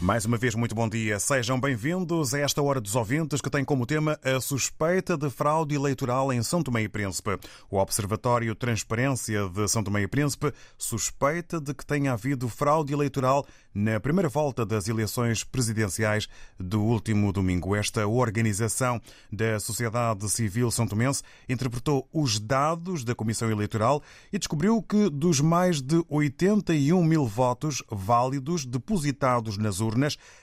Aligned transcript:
Mais 0.00 0.24
uma 0.24 0.36
vez, 0.36 0.54
muito 0.54 0.76
bom 0.76 0.88
dia. 0.88 1.18
Sejam 1.18 1.58
bem-vindos 1.58 2.32
a 2.32 2.38
esta 2.38 2.62
Hora 2.62 2.80
dos 2.80 2.94
Ouvintes, 2.94 3.40
que 3.40 3.50
tem 3.50 3.64
como 3.64 3.84
tema 3.84 4.16
a 4.22 4.40
suspeita 4.40 5.18
de 5.18 5.28
fraude 5.28 5.74
eleitoral 5.74 6.32
em 6.32 6.40
São 6.40 6.62
Tomé 6.62 6.82
e 6.82 6.88
Príncipe. 6.88 7.36
O 7.68 7.78
Observatório 7.78 8.54
Transparência 8.54 9.48
de 9.48 9.66
São 9.66 9.82
Tomé 9.82 10.02
e 10.02 10.06
Príncipe 10.06 10.52
suspeita 10.78 11.60
de 11.60 11.74
que 11.74 11.84
tenha 11.84 12.12
havido 12.12 12.48
fraude 12.48 12.92
eleitoral 12.92 13.44
na 13.74 14.00
primeira 14.00 14.28
volta 14.28 14.64
das 14.64 14.88
eleições 14.88 15.44
presidenciais 15.44 16.28
do 16.58 16.80
último 16.82 17.32
domingo. 17.32 17.76
Esta 17.76 18.06
organização 18.06 19.00
da 19.32 19.58
sociedade 19.60 20.28
civil 20.28 20.70
são 20.70 20.86
tomense 20.86 21.22
interpretou 21.48 22.08
os 22.12 22.38
dados 22.38 23.04
da 23.04 23.14
Comissão 23.14 23.50
Eleitoral 23.50 24.02
e 24.32 24.38
descobriu 24.38 24.82
que 24.82 25.10
dos 25.10 25.40
mais 25.40 25.80
de 25.80 26.02
81 26.08 27.02
mil 27.04 27.26
votos 27.26 27.82
válidos 27.90 28.64
depositados 28.64 29.56
nas 29.56 29.80
urnas, 29.80 29.88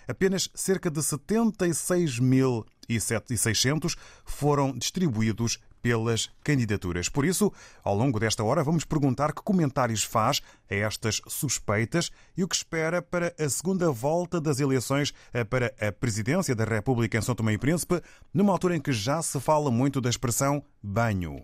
apenas 0.08 0.50
cerca 0.54 0.92
de 0.92 1.00
76.600 1.00 3.96
foram 4.26 4.78
distribuídos 4.78 5.60
pelas 5.86 6.32
candidaturas. 6.44 7.08
Por 7.08 7.26
isso, 7.26 7.54
ao 7.84 7.96
longo 7.96 8.20
desta 8.20 8.44
hora, 8.44 8.64
vamos 8.64 8.84
perguntar 8.84 9.32
que 9.32 9.44
comentários 9.44 10.04
faz 10.04 10.42
a 10.68 10.74
estas 10.74 11.22
suspeitas 11.28 12.10
e 12.36 12.44
o 12.44 12.48
que 12.48 12.56
espera 12.56 13.04
para 13.04 13.32
a 13.38 13.48
segunda 13.48 13.92
volta 13.92 14.42
das 14.42 14.60
eleições 14.60 15.14
para 15.48 15.72
a 15.80 15.92
presidência 15.92 16.56
da 16.56 16.66
República 16.66 17.20
em 17.20 17.22
São 17.22 17.36
Tomé 17.36 17.54
e 17.54 17.60
Príncipe, 17.60 18.02
numa 18.34 18.52
altura 18.52 18.76
em 18.76 18.82
que 18.82 18.92
já 18.92 19.22
se 19.22 19.40
fala 19.40 19.70
muito 19.70 20.02
da 20.02 20.10
expressão 20.10 20.64
banho. 20.82 21.44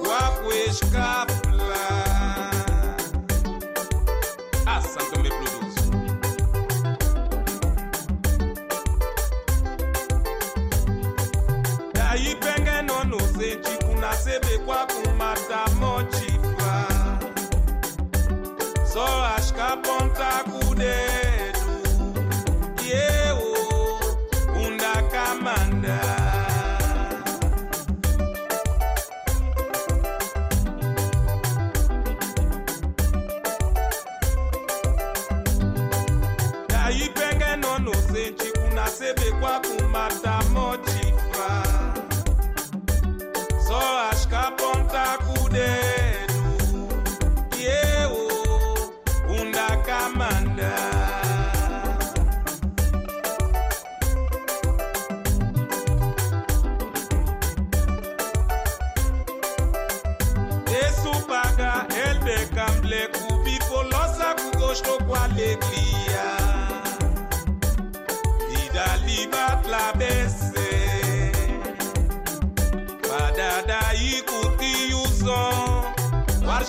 kwakweskapa 0.00 1.45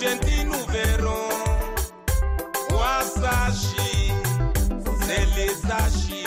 argentine 0.00 0.46
nous 0.46 0.72
verrons. 0.72 1.28
Wasashi, 2.70 4.12
c'est 5.02 5.26
les 5.36 5.70
achis. 5.70 6.17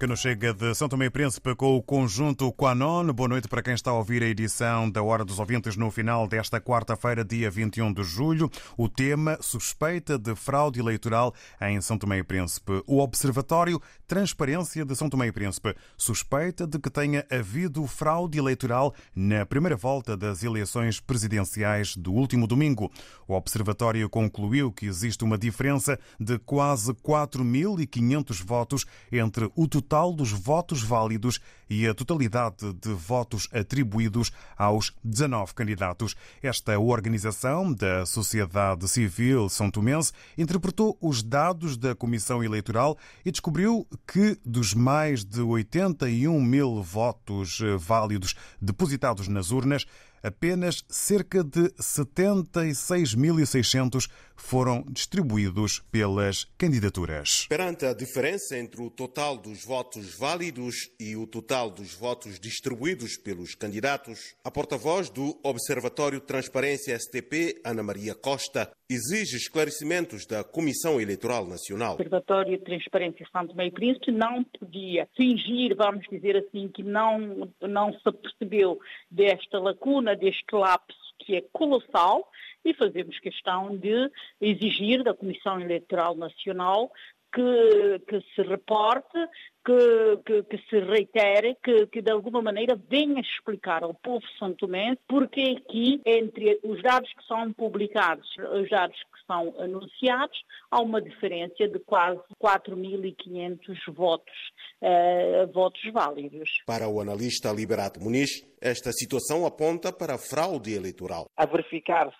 Que 0.00 0.06
nos 0.06 0.20
chega 0.20 0.54
de 0.54 0.74
São 0.74 0.88
Tomé 0.88 1.04
e 1.04 1.10
Príncipe 1.10 1.54
com 1.54 1.76
o 1.76 1.82
conjunto 1.82 2.50
Quanon. 2.54 3.12
Boa 3.12 3.28
noite 3.28 3.46
para 3.46 3.62
quem 3.62 3.74
está 3.74 3.90
a 3.90 3.94
ouvir 3.94 4.22
a 4.22 4.26
edição 4.26 4.90
da 4.90 5.02
Hora 5.02 5.26
dos 5.26 5.38
Ouvintes 5.38 5.76
no 5.76 5.90
final 5.90 6.26
desta 6.26 6.58
quarta-feira, 6.58 7.22
dia 7.22 7.50
21 7.50 7.92
de 7.92 8.02
julho. 8.02 8.50
O 8.78 8.88
tema 8.88 9.36
suspeita 9.42 10.18
de 10.18 10.34
fraude 10.34 10.80
eleitoral 10.80 11.34
em 11.60 11.78
São 11.82 11.98
Tomé 11.98 12.16
e 12.16 12.22
Príncipe. 12.22 12.82
O 12.86 12.98
Observatório 12.98 13.78
Transparência 14.10 14.84
de 14.84 14.96
São 14.96 15.08
Tomé 15.08 15.28
e 15.28 15.32
Príncipe 15.32 15.72
suspeita 15.96 16.66
de 16.66 16.80
que 16.80 16.90
tenha 16.90 17.24
havido 17.30 17.86
fraude 17.86 18.40
eleitoral 18.40 18.92
na 19.14 19.46
primeira 19.46 19.76
volta 19.76 20.16
das 20.16 20.42
eleições 20.42 20.98
presidenciais 20.98 21.94
do 21.94 22.12
último 22.12 22.48
domingo. 22.48 22.90
O 23.28 23.34
Observatório 23.34 24.10
concluiu 24.10 24.72
que 24.72 24.86
existe 24.86 25.22
uma 25.22 25.38
diferença 25.38 25.96
de 26.18 26.40
quase 26.40 26.92
4.500 26.92 28.44
votos 28.44 28.84
entre 29.12 29.48
o 29.54 29.68
total 29.68 30.12
dos 30.12 30.32
votos 30.32 30.82
válidos 30.82 31.38
e 31.70 31.86
a 31.86 31.94
totalidade 31.94 32.74
de 32.74 32.92
votos 32.92 33.48
atribuídos 33.52 34.32
aos 34.58 34.92
19 35.04 35.54
candidatos. 35.54 36.16
Esta 36.42 36.76
organização 36.78 37.72
da 37.72 38.04
sociedade 38.04 38.86
civil 38.88 39.48
são 39.48 39.70
tomense 39.70 40.12
interpretou 40.36 40.98
os 41.00 41.22
dados 41.22 41.76
da 41.76 41.94
Comissão 41.94 42.42
Eleitoral 42.42 42.98
e 43.24 43.30
descobriu 43.30 43.86
que 44.06 44.36
dos 44.44 44.74
mais 44.74 45.24
de 45.24 45.40
81 45.40 46.42
mil 46.42 46.82
votos 46.82 47.60
eh, 47.62 47.76
válidos 47.76 48.34
depositados 48.60 49.28
nas 49.28 49.52
urnas, 49.52 49.86
apenas 50.22 50.84
cerca 50.88 51.44
de 51.44 51.68
76.600 51.80 54.08
foram 54.40 54.82
distribuídos 54.90 55.80
pelas 55.92 56.44
candidaturas. 56.58 57.46
Perante 57.48 57.84
a 57.84 57.94
diferença 57.94 58.58
entre 58.58 58.82
o 58.82 58.90
total 58.90 59.36
dos 59.36 59.64
votos 59.64 60.18
válidos 60.18 60.90
e 60.98 61.14
o 61.14 61.26
total 61.26 61.70
dos 61.70 61.94
votos 61.94 62.40
distribuídos 62.40 63.16
pelos 63.16 63.54
candidatos, 63.54 64.34
a 64.42 64.50
porta-voz 64.50 65.10
do 65.10 65.38
Observatório 65.44 66.20
Transparência 66.20 66.98
STP, 66.98 67.60
Ana 67.64 67.82
Maria 67.82 68.14
Costa, 68.14 68.70
exige 68.88 69.36
esclarecimentos 69.36 70.26
da 70.26 70.42
Comissão 70.42 71.00
Eleitoral 71.00 71.46
Nacional. 71.46 71.92
O 71.92 71.94
Observatório 71.94 72.58
de 72.58 72.64
Transparência 72.64 73.26
Santo 73.30 73.54
Meio 73.54 73.68
e 73.68 73.72
Príncipe 73.72 74.10
não 74.10 74.42
podia 74.42 75.06
fingir, 75.16 75.76
vamos 75.76 76.04
dizer 76.10 76.36
assim, 76.36 76.68
que 76.68 76.82
não, 76.82 77.48
não 77.60 77.92
se 77.92 78.12
percebeu 78.12 78.80
desta 79.08 79.60
lacuna, 79.60 80.16
deste 80.16 80.52
lapso 80.52 80.98
que 81.20 81.36
é 81.36 81.42
colossal 81.52 82.26
e 82.64 82.74
fazemos 82.74 83.18
questão 83.20 83.76
de 83.76 84.10
exigir 84.40 85.02
da 85.02 85.14
Comissão 85.14 85.60
Eleitoral 85.60 86.14
Nacional 86.16 86.90
que, 87.32 87.98
que 88.08 88.20
se 88.34 88.42
reporte, 88.42 89.18
que, 89.64 90.18
que, 90.24 90.42
que 90.44 90.58
se 90.68 90.80
reitere, 90.80 91.56
que, 91.62 91.86
que, 91.86 92.02
de 92.02 92.10
alguma 92.10 92.40
maneira 92.42 92.78
venha 92.88 93.20
explicar 93.20 93.82
ao 93.82 93.94
povo 93.94 94.24
santomense 94.38 94.98
porque 95.08 95.56
que 95.68 96.00
entre 96.04 96.58
os 96.62 96.82
dados 96.82 97.12
que 97.12 97.24
são 97.26 97.52
publicados, 97.52 98.28
os 98.60 98.68
dados 98.68 98.96
que 98.96 99.26
são 99.26 99.54
anunciados, 99.58 100.42
há 100.70 100.80
uma 100.80 101.00
diferença 101.00 101.68
de 101.68 101.78
quase 101.80 102.20
4.500 102.42 103.58
votos, 103.94 104.34
uh, 104.82 105.52
votos 105.52 105.80
válidos. 105.92 106.50
Para 106.66 106.88
o 106.88 107.00
analista 107.00 107.52
Liberato 107.52 108.00
Muniz, 108.00 108.30
esta 108.60 108.92
situação 108.92 109.46
aponta 109.46 109.92
para 109.92 110.14
a 110.14 110.18
fraude 110.18 110.74
eleitoral. 110.74 111.26
A 111.36 111.46
verificar-se 111.46 112.14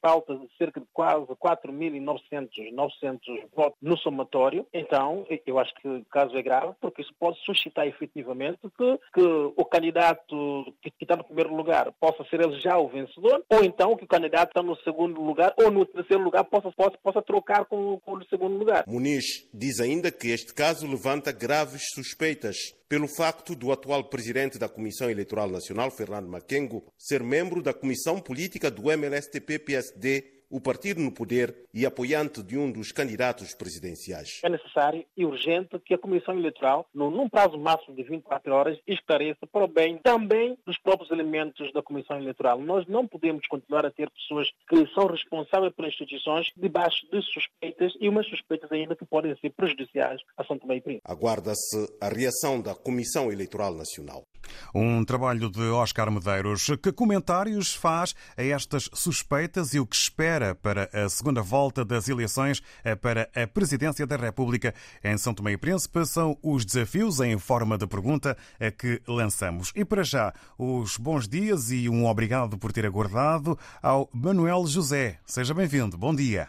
falta 0.00 0.36
de 0.36 0.48
cerca 0.58 0.80
de 0.80 0.86
quase 0.92 1.26
4.900 1.26 2.72
900 2.72 3.50
votos 3.54 3.78
no 3.80 3.96
somatório, 3.98 4.66
então 4.72 5.26
eu 5.46 5.58
acho 5.58 5.74
que 5.76 5.88
o 5.88 6.04
caso 6.06 6.36
é 6.36 6.42
grave, 6.42 6.74
porque 6.86 7.02
isso 7.02 7.12
pode 7.18 7.36
suscitar 7.44 7.84
efetivamente 7.84 8.60
que, 8.62 8.98
que 9.12 9.22
o 9.56 9.64
candidato 9.64 10.72
que, 10.80 10.88
que 10.92 11.02
está 11.04 11.16
no 11.16 11.24
primeiro 11.24 11.52
lugar 11.52 11.92
possa 11.98 12.24
ser 12.30 12.40
ele 12.40 12.60
já 12.60 12.78
o 12.78 12.88
vencedor, 12.88 13.44
ou 13.50 13.64
então 13.64 13.96
que 13.96 14.04
o 14.04 14.08
candidato 14.08 14.50
está 14.50 14.62
no 14.62 14.76
segundo 14.82 15.20
lugar 15.20 15.52
ou 15.58 15.68
no 15.68 15.84
terceiro 15.84 16.22
lugar 16.22 16.44
possa, 16.44 16.70
possa, 16.70 16.96
possa 17.02 17.20
trocar 17.22 17.64
com, 17.64 17.98
com 17.98 18.12
o 18.12 18.24
segundo 18.26 18.56
lugar. 18.56 18.84
Muniz 18.86 19.24
diz 19.52 19.80
ainda 19.80 20.12
que 20.12 20.28
este 20.28 20.54
caso 20.54 20.86
levanta 20.86 21.32
graves 21.32 21.82
suspeitas 21.92 22.56
pelo 22.88 23.08
facto 23.08 23.56
do 23.56 23.72
atual 23.72 24.04
presidente 24.04 24.60
da 24.60 24.68
Comissão 24.68 25.10
Eleitoral 25.10 25.48
Nacional, 25.48 25.90
Fernando 25.90 26.28
Maquengo, 26.28 26.84
ser 26.96 27.20
membro 27.20 27.60
da 27.60 27.74
Comissão 27.74 28.20
Política 28.20 28.70
do 28.70 28.92
MLSTP-PSD 28.92 30.35
o 30.50 30.60
partido 30.60 31.00
no 31.00 31.12
poder 31.12 31.54
e 31.72 31.84
apoiante 31.84 32.42
de 32.42 32.56
um 32.56 32.70
dos 32.70 32.92
candidatos 32.92 33.54
presidenciais. 33.54 34.40
É 34.42 34.48
necessário 34.48 35.04
e 35.16 35.24
urgente 35.24 35.78
que 35.80 35.94
a 35.94 35.98
Comissão 35.98 36.38
Eleitoral, 36.38 36.86
num 36.94 37.28
prazo 37.28 37.58
máximo 37.58 37.96
de 37.96 38.02
24 38.02 38.52
horas, 38.52 38.78
esclareça 38.86 39.46
para 39.46 39.64
o 39.64 39.68
bem 39.68 39.98
também 39.98 40.56
dos 40.66 40.78
próprios 40.78 41.10
elementos 41.10 41.72
da 41.72 41.82
Comissão 41.82 42.18
Eleitoral. 42.18 42.60
Nós 42.60 42.86
não 42.86 43.06
podemos 43.06 43.46
continuar 43.46 43.84
a 43.84 43.90
ter 43.90 44.10
pessoas 44.10 44.48
que 44.68 44.86
são 44.94 45.06
responsáveis 45.06 45.72
pelas 45.74 45.92
instituições 45.92 46.46
debaixo 46.56 47.06
de 47.10 47.20
suspeitas 47.22 47.92
e 48.00 48.08
umas 48.08 48.26
suspeitas 48.26 48.70
ainda 48.72 48.96
que 48.96 49.04
podem 49.04 49.36
ser 49.36 49.50
prejudiciais 49.50 50.20
a 50.36 50.44
São 50.44 50.58
Tomé 50.58 50.76
e 50.76 50.80
Príncipe. 50.80 51.04
Aguarda-se 51.04 51.96
a 52.00 52.08
reação 52.08 52.60
da 52.60 52.74
Comissão 52.74 53.30
Eleitoral 53.30 53.74
Nacional. 53.74 54.25
Um 54.74 55.04
trabalho 55.04 55.50
de 55.50 55.62
Oscar 55.62 56.10
Medeiros. 56.10 56.66
Que 56.82 56.92
comentários 56.92 57.74
faz 57.74 58.14
a 58.36 58.42
estas 58.42 58.90
suspeitas 58.92 59.74
e 59.74 59.80
o 59.80 59.86
que 59.86 59.96
espera 59.96 60.54
para 60.54 60.88
a 60.92 61.08
segunda 61.08 61.42
volta 61.42 61.84
das 61.84 62.08
eleições 62.08 62.62
para 63.00 63.30
a 63.34 63.46
presidência 63.46 64.06
da 64.06 64.16
República 64.16 64.74
em 65.02 65.16
São 65.16 65.34
Tomé 65.34 65.52
e 65.52 65.56
Príncipe? 65.56 66.04
São 66.06 66.36
os 66.42 66.64
desafios 66.64 67.20
em 67.20 67.38
forma 67.38 67.78
de 67.78 67.86
pergunta 67.86 68.36
a 68.60 68.70
que 68.70 69.00
lançamos. 69.06 69.72
E 69.74 69.84
para 69.84 70.02
já, 70.02 70.32
os 70.58 70.96
bons 70.96 71.28
dias 71.28 71.70
e 71.70 71.88
um 71.88 72.06
obrigado 72.06 72.58
por 72.58 72.72
ter 72.72 72.86
aguardado 72.86 73.58
ao 73.82 74.08
Manuel 74.12 74.66
José. 74.66 75.18
Seja 75.24 75.54
bem-vindo. 75.54 75.96
Bom 75.96 76.14
dia. 76.14 76.48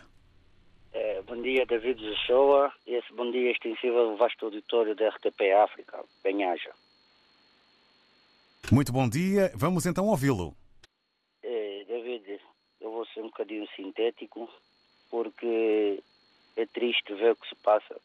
É, 0.93 1.21
bom 1.21 1.41
dia, 1.41 1.65
David 1.65 1.99
Joshua. 1.99 2.71
Esse 2.85 3.13
bom 3.13 3.29
dia 3.31 3.51
extensivo 3.51 3.97
ao 3.97 4.17
vasto 4.17 4.45
auditório 4.45 4.95
da 4.95 5.09
RTP 5.09 5.51
África. 5.63 6.03
Bem-haja. 6.23 6.71
Muito 8.69 8.91
bom 8.91 9.07
dia. 9.07 9.50
Vamos 9.55 9.86
então 9.86 10.07
ouvi-lo. 10.07 10.53
É, 11.41 11.86
David, 11.88 12.41
eu 12.81 12.91
vou 12.91 13.05
ser 13.05 13.21
um 13.21 13.27
bocadinho 13.27 13.65
sintético, 13.75 14.50
porque 15.09 16.03
é 16.57 16.65
triste 16.65 17.13
ver 17.13 17.31
o 17.31 17.36
que 17.38 17.47
se 17.47 17.55
passa 17.55 17.95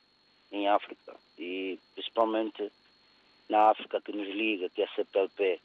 em 0.53 0.69
África. 0.69 1.17
e 1.37 1.79
principalmente 1.95 2.71
na 3.49 3.71
África 3.71 4.01
que 4.01 4.13
nos 4.13 4.29
liga, 4.29 4.69
que 4.71 4.83
é 4.83 4.85
a 4.85 4.95
CPLP, 4.95 5.61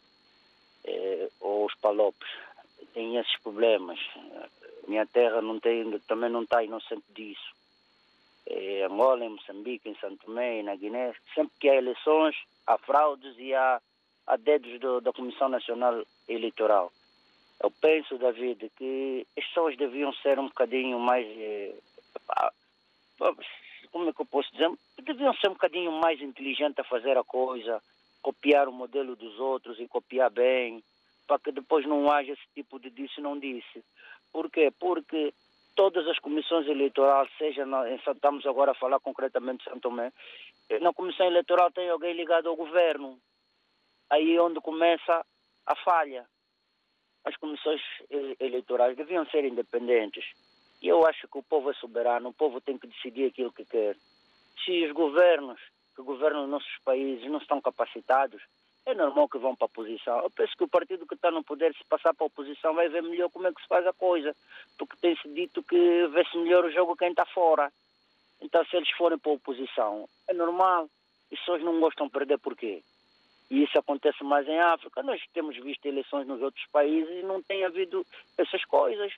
eh, 0.85 1.29
ou 1.41 1.65
os 1.65 1.75
Palopes, 1.75 2.27
têm 2.93 3.17
esses 3.17 3.39
problemas. 3.41 3.99
Minha 4.87 5.05
terra 5.05 5.41
não 5.41 5.59
tem, 5.59 5.99
também 6.07 6.31
não 6.31 6.41
está 6.41 6.63
inocente 6.63 7.05
disso. 7.09 7.55
Em 8.47 8.83
Angola, 8.83 9.25
em 9.25 9.29
Moçambique, 9.29 9.89
em 9.89 9.95
Santo 9.97 10.25
Tomé, 10.25 10.63
na 10.63 10.75
Guiné, 10.75 11.13
sempre 11.35 11.53
que 11.59 11.69
há 11.69 11.75
eleições, 11.75 12.35
há 12.65 12.77
fraudes 12.79 13.37
e 13.37 13.53
há, 13.53 13.79
há 14.27 14.35
dedos 14.35 14.79
do, 14.79 15.01
da 15.01 15.13
Comissão 15.13 15.49
Nacional 15.49 16.03
Eleitoral. 16.27 16.91
Eu 17.63 17.71
penso, 17.71 18.17
David, 18.17 18.69
que 18.77 19.25
as 19.35 19.45
pessoas 19.45 19.75
deviam 19.77 20.13
ser 20.13 20.37
um 20.37 20.47
bocadinho 20.47 20.99
mais. 20.99 21.25
Eh, 21.25 21.73
como 23.91 24.09
é 24.09 24.13
que 24.13 24.21
eu 24.21 24.25
posso 24.25 24.51
dizer? 24.51 24.69
Deviam 25.01 25.33
ser 25.35 25.47
um 25.47 25.53
bocadinho 25.53 25.91
mais 25.91 26.21
inteligentes 26.21 26.77
a 26.79 26.83
fazer 26.83 27.17
a 27.17 27.23
coisa, 27.23 27.81
copiar 28.21 28.67
o 28.67 28.73
modelo 28.73 29.15
dos 29.15 29.39
outros 29.39 29.79
e 29.79 29.87
copiar 29.87 30.29
bem, 30.29 30.83
para 31.25 31.39
que 31.39 31.51
depois 31.51 31.85
não 31.87 32.11
haja 32.11 32.33
esse 32.33 32.47
tipo 32.53 32.79
de 32.79 32.91
disse 32.91 33.21
não 33.21 33.39
disse. 33.39 33.83
Por 34.31 34.51
quê? 34.51 34.71
Porque 34.79 35.33
todas 35.75 36.07
as 36.07 36.19
comissões 36.19 36.67
eleitorais, 36.67 37.29
seja 37.37 37.65
na, 37.65 37.89
estamos 37.89 38.45
agora 38.45 38.71
a 38.71 38.75
falar 38.75 38.99
concretamente 38.99 39.63
de 39.63 39.69
São 39.69 39.79
Tomé, 39.79 40.11
eh, 40.69 40.79
na 40.79 40.93
comissão 40.93 41.25
eleitoral 41.25 41.71
tem 41.71 41.89
alguém 41.89 42.13
ligado 42.13 42.49
ao 42.49 42.55
governo. 42.55 43.17
Aí 44.09 44.35
é 44.35 44.41
onde 44.41 44.61
começa 44.61 45.25
a 45.65 45.75
falha 45.75 46.25
as 47.27 47.35
comissões 47.35 47.81
eleitorais 48.39 48.95
deviam 48.95 49.25
ser 49.25 49.43
independentes. 49.43 50.23
E 50.81 50.87
eu 50.87 51.05
acho 51.05 51.27
que 51.27 51.37
o 51.37 51.43
povo 51.43 51.69
é 51.69 51.73
soberano, 51.73 52.29
o 52.29 52.33
povo 52.33 52.61
tem 52.61 52.77
que 52.77 52.87
decidir 52.87 53.25
aquilo 53.25 53.51
que 53.51 53.65
quer. 53.65 53.97
Se 54.63 54.85
os 54.85 54.93
governos 54.93 55.59
que 55.95 56.01
governam 56.01 56.45
os 56.45 56.49
nossos 56.49 56.77
países 56.85 57.29
não 57.29 57.39
estão 57.39 57.59
capacitados, 57.59 58.41
é 58.85 58.93
normal 58.93 59.27
que 59.27 59.37
vão 59.37 59.55
para 59.55 59.65
a 59.65 59.71
oposição. 59.71 60.21
Eu 60.21 60.29
penso 60.29 60.55
que 60.55 60.63
o 60.63 60.69
partido 60.69 61.05
que 61.05 61.15
está 61.15 61.29
no 61.29 61.43
poder, 61.43 61.75
se 61.75 61.83
passar 61.83 62.13
para 62.13 62.23
a 62.23 62.27
oposição, 62.27 62.73
vai 62.73 62.87
ver 62.87 63.03
melhor 63.03 63.29
como 63.29 63.47
é 63.47 63.51
que 63.51 63.61
se 63.61 63.67
faz 63.67 63.85
a 63.85 63.91
coisa. 63.91 64.33
Porque 64.77 64.95
tem-se 65.01 65.27
dito 65.33 65.61
que 65.63 66.07
vê-se 66.07 66.37
melhor 66.37 66.63
o 66.63 66.71
jogo 66.71 66.95
quem 66.95 67.09
está 67.09 67.25
fora. 67.25 67.69
Então, 68.39 68.63
se 68.65 68.77
eles 68.77 68.89
forem 68.91 69.17
para 69.17 69.31
a 69.31 69.35
oposição, 69.35 70.07
é 70.29 70.33
normal. 70.33 70.87
E 71.29 71.33
as 71.33 71.39
pessoas 71.41 71.61
não 71.61 71.77
gostam 71.81 72.05
de 72.05 72.13
perder 72.13 72.37
por 72.37 72.55
quê? 72.55 72.81
E 73.49 73.63
isso 73.63 73.77
acontece 73.79 74.23
mais 74.23 74.47
em 74.47 74.59
África. 74.59 75.01
Nós 75.03 75.21
temos 75.33 75.55
visto 75.57 75.85
eleições 75.85 76.27
nos 76.27 76.41
outros 76.41 76.65
países 76.71 77.09
e 77.09 77.23
não 77.23 77.41
tem 77.41 77.63
havido 77.63 78.05
essas 78.37 78.63
coisas. 78.65 79.13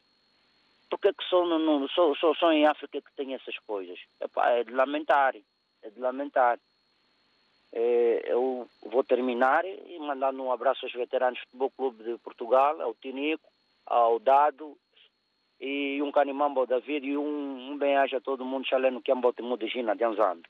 Por 0.90 1.00
que, 1.00 1.14
que 1.14 1.24
só, 1.26 1.46
no, 1.46 1.88
só, 1.90 2.14
só, 2.16 2.34
só 2.36 2.52
em 2.52 2.66
África 2.66 3.02
que 3.02 3.16
tem 3.16 3.34
essas 3.34 3.58
coisas? 3.60 4.00
Epá, 4.22 4.50
é 4.52 4.64
de 4.64 4.72
lamentar. 4.72 5.36
É 5.84 5.90
de 5.90 6.00
lamentar. 6.00 6.60
É, 7.72 8.24
eu 8.26 8.68
vou 8.84 9.04
terminar 9.04 9.64
e 9.66 10.00
mandando 10.00 10.44
um 10.44 10.52
abraço 10.52 10.86
aos 10.86 10.94
veteranos 10.94 11.40
do 11.40 11.46
Futebol 11.46 11.72
Clube 11.72 12.04
de 12.04 12.18
Portugal, 12.18 12.82
ao 12.82 12.96
Tinico, 12.96 13.48
ao 13.86 14.20
Dado 14.20 14.76
e 15.60 16.02
um 16.02 16.12
canimambo 16.12 16.62
ao 16.62 16.68
David 16.68 17.06
e 17.06 17.18
um, 17.18 17.72
um 17.72 17.78
bem-aja 17.78 18.18
a 18.18 18.22
todo 18.22 18.46
mundo, 18.46 18.68
chaleno 18.68 19.02
que 19.02 19.12
é 19.12 19.16
um 19.16 19.22
bote 19.22 19.44
de 19.44 19.68
Gina 19.68 19.96
de 19.96 20.04
Anzando. 20.04 20.44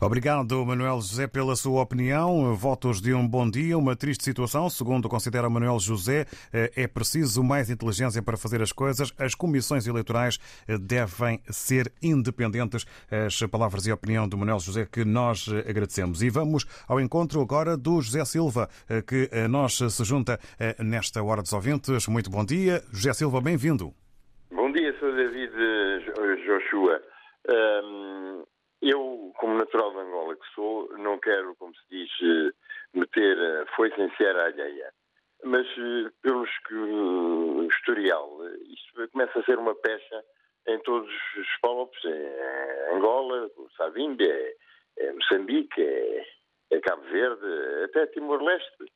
Obrigado, 0.00 0.64
Manuel 0.66 0.96
José, 0.96 1.26
pela 1.26 1.54
sua 1.54 1.82
opinião. 1.82 2.54
Votos 2.54 3.00
de 3.00 3.14
um 3.14 3.26
bom 3.26 3.48
dia, 3.48 3.78
uma 3.78 3.94
triste 3.94 4.24
situação. 4.24 4.68
Segundo 4.68 5.08
considera 5.08 5.48
Manuel 5.48 5.78
José, 5.78 6.26
eh, 6.52 6.72
é 6.76 6.86
preciso 6.86 7.42
mais 7.44 7.70
inteligência 7.70 8.20
para 8.20 8.36
fazer 8.36 8.60
as 8.60 8.72
coisas. 8.72 9.12
As 9.18 9.34
comissões 9.34 9.86
eleitorais 9.86 10.38
eh, 10.66 10.76
devem 10.76 11.40
ser 11.48 11.92
independentes. 12.02 12.84
As 13.10 13.40
palavras 13.50 13.86
e 13.86 13.90
a 13.90 13.94
opinião 13.94 14.28
do 14.28 14.36
Manuel 14.36 14.58
José 14.58 14.86
que 14.90 15.04
nós 15.04 15.46
eh, 15.48 15.70
agradecemos. 15.70 16.22
E 16.22 16.28
vamos 16.28 16.66
ao 16.88 17.00
encontro 17.00 17.40
agora 17.40 17.76
do 17.76 18.00
José 18.00 18.24
Silva, 18.24 18.68
que 19.06 19.30
nós 19.48 19.76
se 19.76 20.04
junta 20.04 20.38
nesta 20.78 21.22
Hora 21.22 21.42
dos 21.42 21.52
Ouvintes. 21.52 22.06
Muito 22.08 22.30
bom 22.30 22.44
dia. 22.44 22.82
José 22.92 23.12
Silva, 23.12 23.40
bem-vindo. 23.40 23.92
Bom 24.50 24.72
dia, 24.72 24.92
Sr. 24.98 25.14
David 25.14 25.52
Joshua. 26.44 27.00
Um 27.48 28.53
eu, 28.90 29.32
como 29.36 29.58
natural 29.58 29.92
de 29.92 29.98
Angola 29.98 30.36
que 30.36 30.54
sou, 30.54 30.88
não 30.98 31.18
quero, 31.18 31.54
como 31.56 31.74
se 31.74 31.82
diz, 31.90 32.10
eh, 32.22 32.52
meter 32.92 33.38
a 33.38 33.66
foice 33.74 34.00
em 34.00 34.10
serra 34.16 34.44
alheia. 34.44 34.92
Mas, 35.42 35.66
eh, 35.66 36.10
pelos 36.22 36.50
que 36.66 36.74
o 36.74 37.64
historial, 37.64 38.30
isto 38.66 39.08
começa 39.10 39.38
a 39.38 39.44
ser 39.44 39.58
uma 39.58 39.74
pecha 39.74 40.24
em 40.66 40.78
todos 40.80 41.10
os 41.36 41.46
povos, 41.60 41.96
é 42.04 42.90
Angola, 42.94 43.50
Savimbi, 43.76 44.30
é, 44.30 44.54
é 44.98 45.12
Moçambique, 45.12 45.82
é, 45.82 46.26
é, 46.70 46.80
Cabo 46.80 47.02
Verde, 47.04 47.84
até 47.84 48.06
Timor-Leste, 48.06 48.92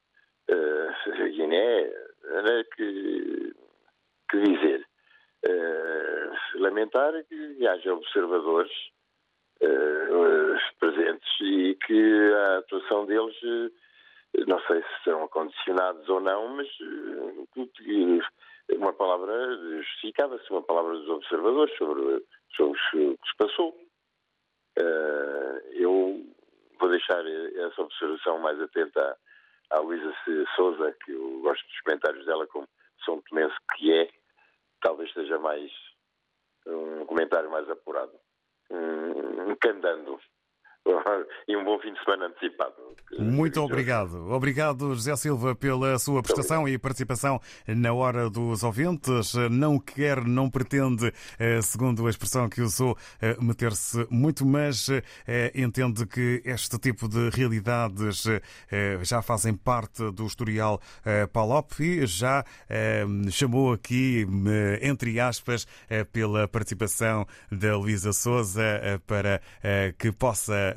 é, 0.49 1.28
Guiné, 1.28 1.83
é, 1.83 2.64
que, 2.76 3.54
que 4.30 4.40
dizer. 4.42 4.87
É, 5.47 6.30
lamentar 6.54 7.12
que 7.25 7.66
haja 7.66 7.95
observadores 7.95 8.73
uh, 8.73 8.98
presentes 10.78 11.28
e 11.40 11.74
que 11.86 12.32
a 12.34 12.58
atuação 12.58 13.06
deles, 13.06 13.36
uh, 13.42 13.70
não 14.46 14.60
sei 14.62 14.82
se 14.82 15.04
serão 15.04 15.28
condicionados 15.28 16.08
ou 16.08 16.20
não, 16.20 16.48
mas 16.48 16.68
uh, 16.80 17.48
uma 18.76 18.92
palavra 18.92 19.56
justificava-se, 19.78 20.50
uma 20.50 20.62
palavra 20.62 20.94
dos 20.94 21.08
observadores 21.08 21.76
sobre, 21.76 22.24
sobre 22.54 22.78
o 23.06 23.18
que 23.18 23.28
se 23.28 23.36
passou. 23.36 23.74
eu 25.72 26.22
vou 26.78 26.88
deixar 26.90 27.24
essa 27.26 27.82
observação 27.82 28.38
mais 28.38 28.60
atenta 28.60 29.16
à 29.70 29.78
Luísa 29.80 30.14
Souza, 30.54 30.94
que 31.04 31.12
eu 31.12 31.40
gosto 31.40 31.66
dos 31.66 31.80
comentários 31.80 32.26
dela 32.26 32.46
como 32.46 32.68
São 33.04 33.20
Tomense 33.22 33.56
que 33.74 33.92
é, 33.92 34.08
talvez 34.80 35.12
seja 35.12 35.38
mais 35.38 35.72
um 36.66 37.06
comentário 37.06 37.50
mais 37.50 37.68
apurado 37.70 38.12
um, 39.49 39.57
candando. 39.57 40.19
E 41.47 41.57
um 41.57 41.64
bom 41.64 41.78
fim 41.81 41.93
de 41.93 42.02
semana 42.02 42.26
antecipado. 42.26 42.75
Muito 43.16 43.60
obrigado. 43.62 44.30
Obrigado, 44.30 44.94
José 44.94 45.16
Silva, 45.16 45.54
pela 45.54 45.98
sua 45.98 46.22
prestação 46.22 46.68
e 46.68 46.76
participação 46.78 47.40
na 47.66 47.92
hora 47.92 48.28
dos 48.28 48.62
ouvintes. 48.62 49.32
Não 49.50 49.78
quer, 49.78 50.24
não 50.24 50.50
pretende, 50.50 51.12
eh, 51.38 51.60
segundo 51.62 52.06
a 52.06 52.10
expressão 52.10 52.48
que 52.48 52.60
usou, 52.60 52.96
eh, 53.20 53.36
meter-se 53.40 54.06
muito, 54.10 54.44
mas 54.44 54.88
eh, 55.26 55.52
entende 55.54 56.06
que 56.06 56.42
este 56.44 56.78
tipo 56.78 57.08
de 57.08 57.30
realidades 57.30 58.24
já 59.02 59.22
fazem 59.22 59.54
parte 59.54 60.10
do 60.10 60.26
historial 60.26 60.80
Palop 61.32 61.72
e 61.80 62.06
já 62.06 62.44
chamou 63.30 63.72
aqui, 63.72 64.26
entre 64.82 65.18
aspas, 65.20 65.66
pela 66.12 66.46
participação 66.48 67.26
da 67.50 67.76
Luísa 67.76 68.12
Souza 68.12 68.80
para 69.06 69.40
que 69.96 70.12
possa 70.12 70.76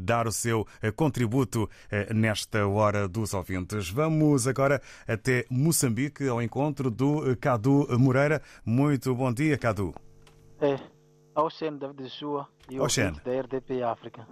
dar 0.00 0.26
o 0.26 0.32
seu 0.32 0.66
contributo 0.96 1.53
eh, 1.90 2.12
nesta 2.12 2.66
hora 2.66 3.08
dos 3.08 3.34
ouvintes. 3.34 3.90
Vamos 3.90 4.46
agora 4.46 4.80
até 5.06 5.44
Moçambique, 5.50 6.28
ao 6.28 6.42
encontro 6.42 6.90
do 6.90 7.30
eh, 7.30 7.36
Cadu 7.36 7.86
Moreira. 7.98 8.42
Muito 8.64 9.14
bom 9.14 9.32
dia, 9.32 9.56
Cadu. 9.56 9.94
É, 10.60 10.78
Oxen 11.34 11.76
David 11.78 12.04
Joshua 12.04 12.48
e 12.70 12.78
o 12.78 12.86
da 12.86 13.40
RDP 13.40 13.82
África. 13.82 14.26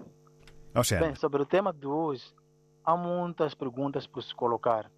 Oxen. 0.75 1.00
Bem, 1.00 1.14
sobre 1.14 1.43
o 1.43 1.47
tema 1.47 1.73
de 1.73 1.87
hoje, 1.87 2.25
há 2.85 2.97
muitas 2.97 3.55
perguntas 3.55 4.07
por 4.07 4.23
se 4.23 4.35
colocar. 4.35 4.91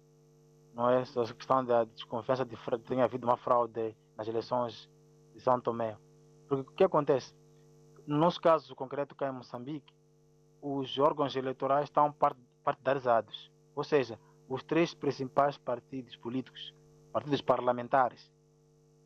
Não 0.73 0.89
é 0.89 1.05
só 1.05 1.23
a 1.23 1.33
questão 1.33 1.63
da 1.63 1.85
desconfiança 1.85 2.45
de 2.45 2.55
que 2.55 2.79
tenha 2.79 3.05
havido 3.05 3.25
uma 3.25 3.37
fraude 3.37 3.95
nas 4.17 4.27
eleições 4.27 4.89
de 5.33 5.41
São 5.41 5.59
Tomé. 5.59 5.97
Porque 6.47 6.69
o 6.69 6.75
que 6.75 6.83
acontece? 6.83 7.33
No 8.05 8.17
nosso 8.17 8.39
caso 8.39 8.75
concreto, 8.75 9.15
cá 9.15 9.29
em 9.29 9.31
Moçambique, 9.31 9.93
os 10.65 10.97
órgãos 10.97 11.35
eleitorais 11.35 11.83
estão 11.83 12.11
partidarizados. 12.63 13.51
Ou 13.75 13.83
seja, 13.83 14.19
os 14.49 14.63
três 14.63 14.95
principais 14.95 15.59
partidos 15.59 16.15
políticos, 16.15 16.73
partidos 17.13 17.39
parlamentares, 17.41 18.31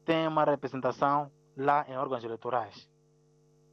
têm 0.06 0.26
uma 0.26 0.46
representação 0.46 1.30
lá 1.58 1.86
em 1.90 1.98
órgãos 1.98 2.24
eleitorais. 2.24 2.90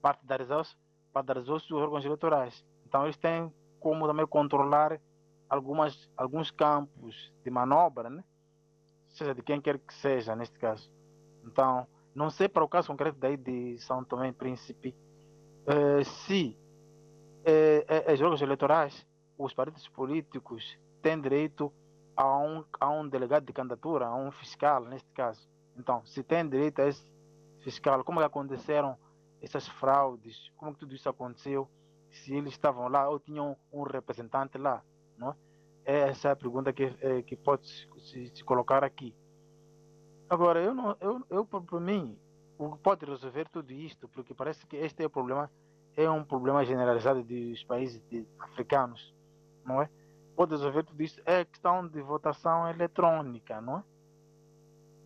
Partidarizou-se 0.02 0.76
partidarizou 1.12 1.56
os 1.56 1.70
órgãos 1.70 2.04
eleitorais. 2.04 2.64
Então, 2.84 3.04
eles 3.04 3.16
têm 3.16 3.50
como 3.80 4.06
também 4.06 4.26
controlar 4.26 5.00
algumas, 5.48 6.10
alguns 6.16 6.50
campos 6.50 7.32
de 7.42 7.50
manobra, 7.50 8.10
né? 8.10 8.22
seja 9.08 9.34
de 9.34 9.42
quem 9.42 9.60
quer 9.60 9.78
que 9.78 9.94
seja, 9.94 10.36
neste 10.36 10.58
caso. 10.58 10.92
Então, 11.44 11.86
não 12.14 12.28
sei 12.28 12.48
para 12.48 12.64
o 12.64 12.68
caso 12.68 12.88
concreto 12.88 13.18
daí 13.18 13.36
de 13.36 13.78
São 13.78 14.04
Tomé 14.04 14.28
e 14.28 14.32
Príncipe, 14.32 14.94
eh, 15.66 16.04
se 16.04 16.58
eh, 17.46 18.04
eh, 18.06 18.16
jogos 18.16 18.42
eleitorais, 18.42 19.06
os 19.38 19.54
partidos 19.54 19.88
políticos 19.88 20.76
têm 21.00 21.20
direito 21.20 21.72
a 22.16 22.38
um, 22.38 22.64
a 22.80 22.90
um 22.90 23.08
delegado 23.08 23.44
de 23.44 23.52
candidatura, 23.52 24.06
a 24.06 24.14
um 24.16 24.32
fiscal, 24.32 24.84
neste 24.84 25.08
caso. 25.12 25.48
Então, 25.76 26.04
se 26.04 26.22
tem 26.24 26.48
direito 26.48 26.80
a 26.80 26.88
esse 26.88 27.04
fiscal, 27.60 28.02
como 28.02 28.20
é 28.20 28.22
que 28.22 28.26
aconteceram 28.26 28.98
essas 29.40 29.68
fraudes, 29.68 30.50
como 30.56 30.72
que 30.72 30.80
tudo 30.80 30.94
isso 30.94 31.08
aconteceu, 31.08 31.70
se 32.10 32.34
eles 32.34 32.52
estavam 32.52 32.88
lá 32.88 33.08
ou 33.08 33.20
tinham 33.20 33.56
um 33.72 33.82
representante 33.82 34.58
lá. 34.58 34.82
Não 35.16 35.30
é? 35.30 35.36
Essa 36.08 36.28
é 36.28 36.32
a 36.32 36.36
pergunta 36.36 36.72
que, 36.72 36.84
é, 37.00 37.22
que 37.22 37.36
pode 37.36 37.68
se, 37.68 38.32
se, 38.34 38.44
colocar 38.44 38.82
aqui. 38.82 39.14
Agora, 40.28 40.60
eu, 40.60 40.74
não, 40.74 40.96
eu, 41.00 41.24
eu 41.30 41.44
para 41.44 41.80
mim, 41.80 42.18
o 42.58 42.72
que 42.72 42.78
pode 42.78 43.04
resolver 43.04 43.48
tudo 43.48 43.72
isto, 43.72 44.08
porque 44.08 44.34
parece 44.34 44.66
que 44.66 44.76
este 44.76 45.04
é 45.04 45.06
o 45.06 45.10
problema, 45.10 45.48
é 45.96 46.10
um 46.10 46.22
problema 46.22 46.64
generalizado 46.64 47.24
dos 47.24 47.64
países 47.64 48.00
de, 48.10 48.26
africanos, 48.38 49.14
não 49.64 49.80
é? 49.80 49.88
Pode 50.36 50.50
resolver 50.52 50.82
tudo 50.84 51.02
isto 51.02 51.20
é 51.24 51.44
questão 51.44 51.88
de 51.88 52.02
votação 52.02 52.68
eletrônica, 52.68 53.58
não 53.62 53.78
é? 53.78 53.84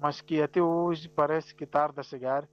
Mas 0.00 0.20
que 0.20 0.42
até 0.42 0.60
hoje 0.60 1.08
parece 1.08 1.54
que 1.54 1.64
tarda 1.64 2.00
a 2.00 2.04
chegar 2.04 2.48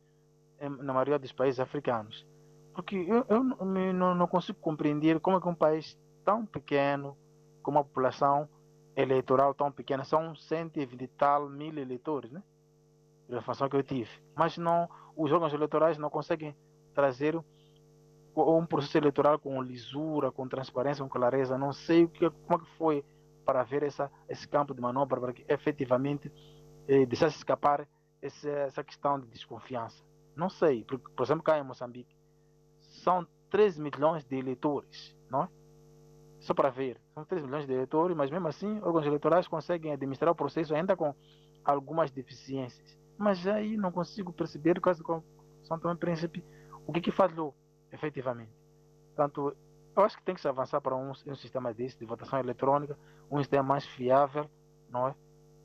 em, 0.62 0.70
na 0.70 0.94
maioria 0.94 1.18
dos 1.18 1.32
países 1.32 1.60
africanos. 1.60 2.28
Porque 2.76 2.96
eu, 2.96 3.26
eu 3.28 3.44
não, 3.44 4.14
não 4.14 4.28
consigo 4.28 4.60
compreender 4.60 5.20
como 5.20 5.38
é 5.38 5.42
que 5.42 5.48
um 5.48 5.56
país 5.56 5.98
tão 6.24 6.46
pequeno, 6.46 7.18
com 7.64 7.72
uma 7.72 7.84
população 7.84 8.48
eleitoral 8.96 9.56
tão 9.56 9.72
pequena, 9.72 10.04
são 10.04 10.36
120 10.36 11.02
e 11.02 11.08
tal 11.08 11.50
mil 11.50 11.76
eleitores, 11.76 12.30
né? 12.32 12.44
A 13.30 13.38
informação 13.38 13.68
que 13.68 13.76
eu 13.76 13.84
tive. 13.84 14.12
Mas 14.36 14.58
não, 14.58 14.88
os 15.16 15.32
órgãos 15.32 15.54
eleitorais 15.54 15.98
não 15.98 16.10
conseguem 16.10 16.56
trazer 16.94 17.36
um 18.38 18.66
processo 18.66 18.98
eleitoral 18.98 19.40
com 19.40 19.62
lisura, 19.62 20.32
com 20.32 20.48
transparência, 20.48 21.04
com 21.04 21.10
clareza. 21.10 21.58
Não 21.58 21.74
sei 21.74 22.04
o 22.04 22.10
que, 22.10 22.30
como 22.30 22.62
é 22.62 22.64
que 22.64 22.72
foi 22.78 23.06
para 23.46 23.64
ver 23.64 23.84
essa, 23.84 24.12
esse 24.28 24.48
campo 24.48 24.74
de 24.74 24.82
manobra 24.82 25.20
para 25.20 25.34
que 25.34 25.46
efetivamente 25.48 26.32
eh, 26.88 27.06
deixasse 27.06 27.38
escapar 27.38 27.88
essa, 28.22 28.50
essa 28.50 28.84
questão 28.84 29.20
de 29.20 29.28
desconfiança. 29.28 30.04
Não 30.36 30.50
sei, 30.50 30.84
por 30.84 31.24
exemplo, 31.24 31.44
cá 31.44 31.58
em 31.58 31.64
Moçambique, 31.64 32.16
são 33.04 33.26
3 33.50 33.80
milhões 33.80 34.24
de 34.26 34.36
eleitores, 34.36 35.16
não 35.30 35.44
é? 35.44 35.50
Só 36.40 36.54
para 36.54 36.70
ver, 36.70 37.00
são 37.14 37.26
3 37.26 37.44
milhões 37.44 37.66
de 37.66 37.74
eleitores, 37.74 38.16
mas 38.16 38.30
mesmo 38.30 38.48
assim, 38.48 38.80
órgãos 38.82 39.06
eleitorais 39.06 39.48
conseguem 39.48 39.92
administrar 39.92 40.32
o 40.32 40.36
processo 40.36 40.76
ainda 40.76 40.96
com 40.96 41.16
algumas 41.66 42.12
deficiências. 42.12 42.98
Mas 43.18 43.48
aí 43.48 43.76
não 43.76 43.92
consigo 43.92 44.32
perceber, 44.32 44.80
caso 44.80 45.04
do 45.04 45.24
São 45.64 45.80
Tomé 45.80 45.96
Príncipe, 45.96 46.44
o 46.86 46.94
que, 46.94 47.02
que 47.02 47.12
falhou 47.12 47.56
efetivamente. 47.92 48.52
Portanto, 49.16 49.56
eu 49.96 50.04
acho 50.04 50.18
que 50.18 50.24
tem 50.24 50.36
que 50.36 50.42
se 50.42 50.48
avançar 50.48 50.80
para 50.80 50.96
um, 50.96 51.10
um 51.10 51.36
sistema 51.36 51.74
desse, 51.74 51.98
de 51.98 52.06
votação 52.06 52.40
eletrônica, 52.40 52.98
um 53.32 53.40
sistema 53.40 53.64
mais 53.64 53.86
fiável, 53.86 54.50
não 54.90 55.08
é? 55.08 55.16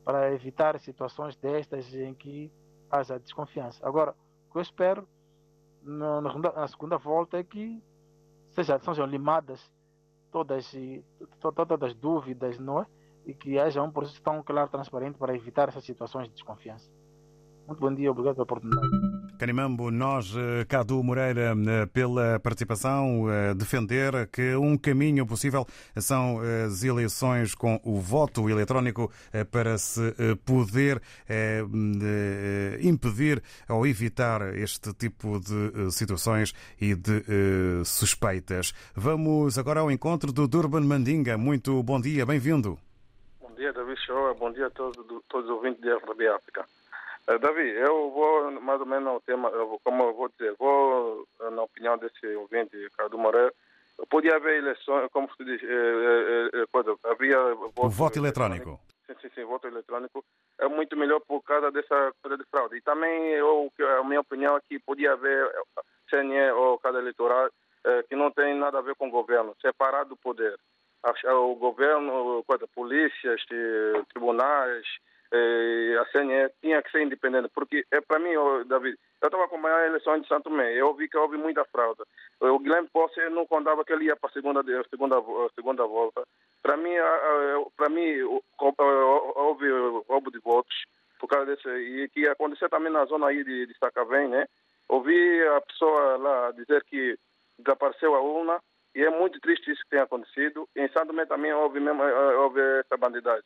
Para 0.03 0.33
evitar 0.33 0.79
situações 0.79 1.35
destas 1.35 1.93
em 1.93 2.13
que 2.13 2.51
haja 2.89 3.19
desconfiança. 3.19 3.85
Agora, 3.87 4.15
o 4.49 4.51
que 4.53 4.57
eu 4.57 4.61
espero 4.61 5.07
na, 5.81 6.21
na 6.21 6.67
segunda 6.67 6.97
volta 6.97 7.37
é 7.37 7.43
que 7.43 7.81
seja, 8.51 8.79
sejam 8.79 9.05
limadas 9.05 9.71
todas, 10.31 10.73
todas 11.39 11.83
as 11.83 11.93
dúvidas, 11.93 12.57
não 12.57 12.81
é? 12.81 12.87
E 13.25 13.33
que 13.33 13.57
haja 13.57 13.81
um 13.81 13.91
processo 13.91 14.21
tão 14.21 14.43
claro, 14.43 14.69
transparente 14.69 15.17
para 15.17 15.35
evitar 15.35 15.69
essas 15.69 15.85
situações 15.85 16.27
de 16.27 16.33
desconfiança. 16.33 16.91
Muito 17.67 17.79
bom 17.79 17.93
dia, 17.93 18.11
obrigado 18.11 18.35
pela 18.35 18.43
oportunidade. 18.43 19.12
Canimambo, 19.37 19.91
nós, 19.91 20.33
eh, 20.35 20.65
Cadu 20.65 21.03
Moreira, 21.03 21.53
eh, 21.53 21.85
pela 21.87 22.39
participação, 22.39 23.29
eh, 23.29 23.53
defender 23.53 24.27
que 24.27 24.55
um 24.55 24.77
caminho 24.77 25.25
possível 25.25 25.65
são 25.97 26.39
as 26.39 26.83
eleições 26.83 27.55
com 27.55 27.79
o 27.83 27.99
voto 27.99 28.49
eletrónico 28.49 29.11
para 29.51 29.77
se 29.77 30.01
poder 30.45 31.01
impedir 32.81 33.41
ou 33.69 33.85
evitar 33.85 34.55
este 34.55 34.93
tipo 34.93 35.39
de 35.39 35.91
situações 35.91 36.53
e 36.79 36.95
de 36.95 37.23
suspeitas. 37.85 38.73
Vamos 38.95 39.57
agora 39.57 39.81
ao 39.81 39.91
encontro 39.91 40.31
do 40.31 40.47
Durban 40.47 40.81
Mandinga. 40.81 41.37
Muito 41.37 41.81
bom 41.83 41.99
dia, 41.99 42.25
bem-vindo. 42.25 42.77
Bom 43.41 43.53
dia, 43.55 43.73
David 43.73 43.99
Show. 44.05 44.35
Bom 44.35 44.51
dia 44.51 44.67
a 44.67 44.69
todos, 44.69 44.95
todos 45.29 45.49
os 45.49 45.55
ouvintes 45.55 45.81
da 45.81 45.97
RB 45.97 46.27
África. 46.27 46.65
Uh, 47.27 47.39
Davi, 47.39 47.69
eu 47.69 48.11
vou 48.11 48.51
mais 48.61 48.79
ou 48.79 48.85
menos 48.85 49.07
ao 49.07 49.21
tema, 49.21 49.49
como 49.83 50.03
eu 50.03 50.13
vou 50.13 50.29
dizer, 50.29 50.53
vou 50.59 51.27
na 51.39 51.63
opinião 51.63 51.97
desse 51.97 52.25
ouvinte, 52.35 52.89
Cadu 52.97 53.17
Moreira, 53.17 53.53
podia 54.09 54.35
haver 54.35 54.57
eleições, 54.57 55.09
como 55.11 55.29
se 55.35 55.43
diz, 55.43 55.61
eh, 55.63 55.67
eh, 55.67 56.49
eh, 56.53 56.65
coisa, 56.71 56.95
havia 57.03 57.37
voto 57.55 57.85
o 57.85 57.89
voto 57.89 58.19
eletrônico. 58.19 58.79
Sim, 59.07 59.15
sim, 59.21 59.29
sim, 59.35 59.43
voto 59.43 59.67
eletrônico 59.67 60.23
é 60.59 60.67
muito 60.67 60.95
melhor 60.95 61.19
por 61.21 61.41
causa 61.43 61.71
dessa 61.71 62.13
coisa 62.21 62.37
de 62.37 62.45
fraude. 62.45 62.77
E 62.77 62.81
também 62.81 63.31
eu, 63.33 63.71
a 63.99 64.03
minha 64.03 64.21
opinião 64.21 64.57
é 64.57 64.61
que 64.61 64.79
podia 64.79 65.13
haver 65.13 65.51
CNE 66.09 66.51
ou 66.51 66.77
cada 66.79 66.99
eleitoral 66.99 67.49
que 68.07 68.15
não 68.15 68.31
tem 68.31 68.57
nada 68.57 68.79
a 68.79 68.81
ver 68.81 68.95
com 68.95 69.09
o 69.09 69.11
governo, 69.11 69.55
separado 69.61 70.09
do 70.09 70.17
poder. 70.17 70.57
O 71.25 71.55
governo, 71.55 72.41
coisa, 72.47 72.65
polícias, 72.73 73.43
tribunais, 74.13 74.85
eh, 74.85 75.12
a 75.99 76.05
CNE 76.11 76.49
tinha 76.61 76.81
que 76.81 76.91
ser 76.91 77.01
independente, 77.01 77.49
porque 77.53 77.85
é 77.91 77.99
para 78.01 78.19
mim, 78.19 78.31
David, 78.67 78.97
eu 79.21 79.27
estava 79.27 79.45
acompanhando 79.45 79.79
a 79.79 79.87
eleição 79.87 80.19
de 80.19 80.27
Santo 80.27 80.43
Tomé, 80.43 80.73
eu 80.73 80.93
vi 80.93 81.07
que 81.09 81.17
houve 81.17 81.37
muita 81.37 81.65
fraude. 81.65 82.01
O 82.39 82.59
Guilherme 82.59 82.87
Posse 82.91 83.19
não 83.29 83.47
contava 83.47 83.83
que 83.83 83.93
ele 83.93 84.05
ia 84.05 84.15
para 84.15 84.29
a 84.29 84.33
segunda, 84.33 84.63
segunda, 84.89 85.15
segunda 85.55 85.85
volta. 85.85 86.23
Para 86.61 86.77
mim, 86.77 86.93
para 87.75 87.89
mim 87.89 88.21
houve 88.59 89.69
roubo 90.07 90.31
de 90.31 90.39
votos 90.39 90.75
por 91.19 91.27
causa 91.27 91.45
desse 91.45 91.69
e 91.69 92.09
que 92.09 92.27
aconteceu 92.27 92.69
também 92.69 92.91
na 92.91 93.05
zona 93.05 93.27
aí 93.27 93.43
de, 93.43 93.65
de 93.65 93.77
Sacavém, 93.77 94.27
né? 94.27 94.45
Ouvi 94.89 95.41
a 95.47 95.61
pessoa 95.61 96.17
lá 96.17 96.51
dizer 96.51 96.83
que 96.83 97.17
desapareceu 97.57 98.13
a 98.13 98.21
urna 98.21 98.59
e 98.93 99.01
é 99.01 99.09
muito 99.09 99.39
triste 99.39 99.71
isso 99.71 99.83
que 99.83 99.91
tem 99.91 99.99
acontecido. 99.99 100.67
Em 100.75 100.87
Santo 100.89 101.07
Tomé 101.07 101.25
também 101.25 101.53
houve 101.53 101.79
mesmo 101.79 102.03
houve 102.03 102.59
essa 102.79 102.97
bandidagem. 102.97 103.45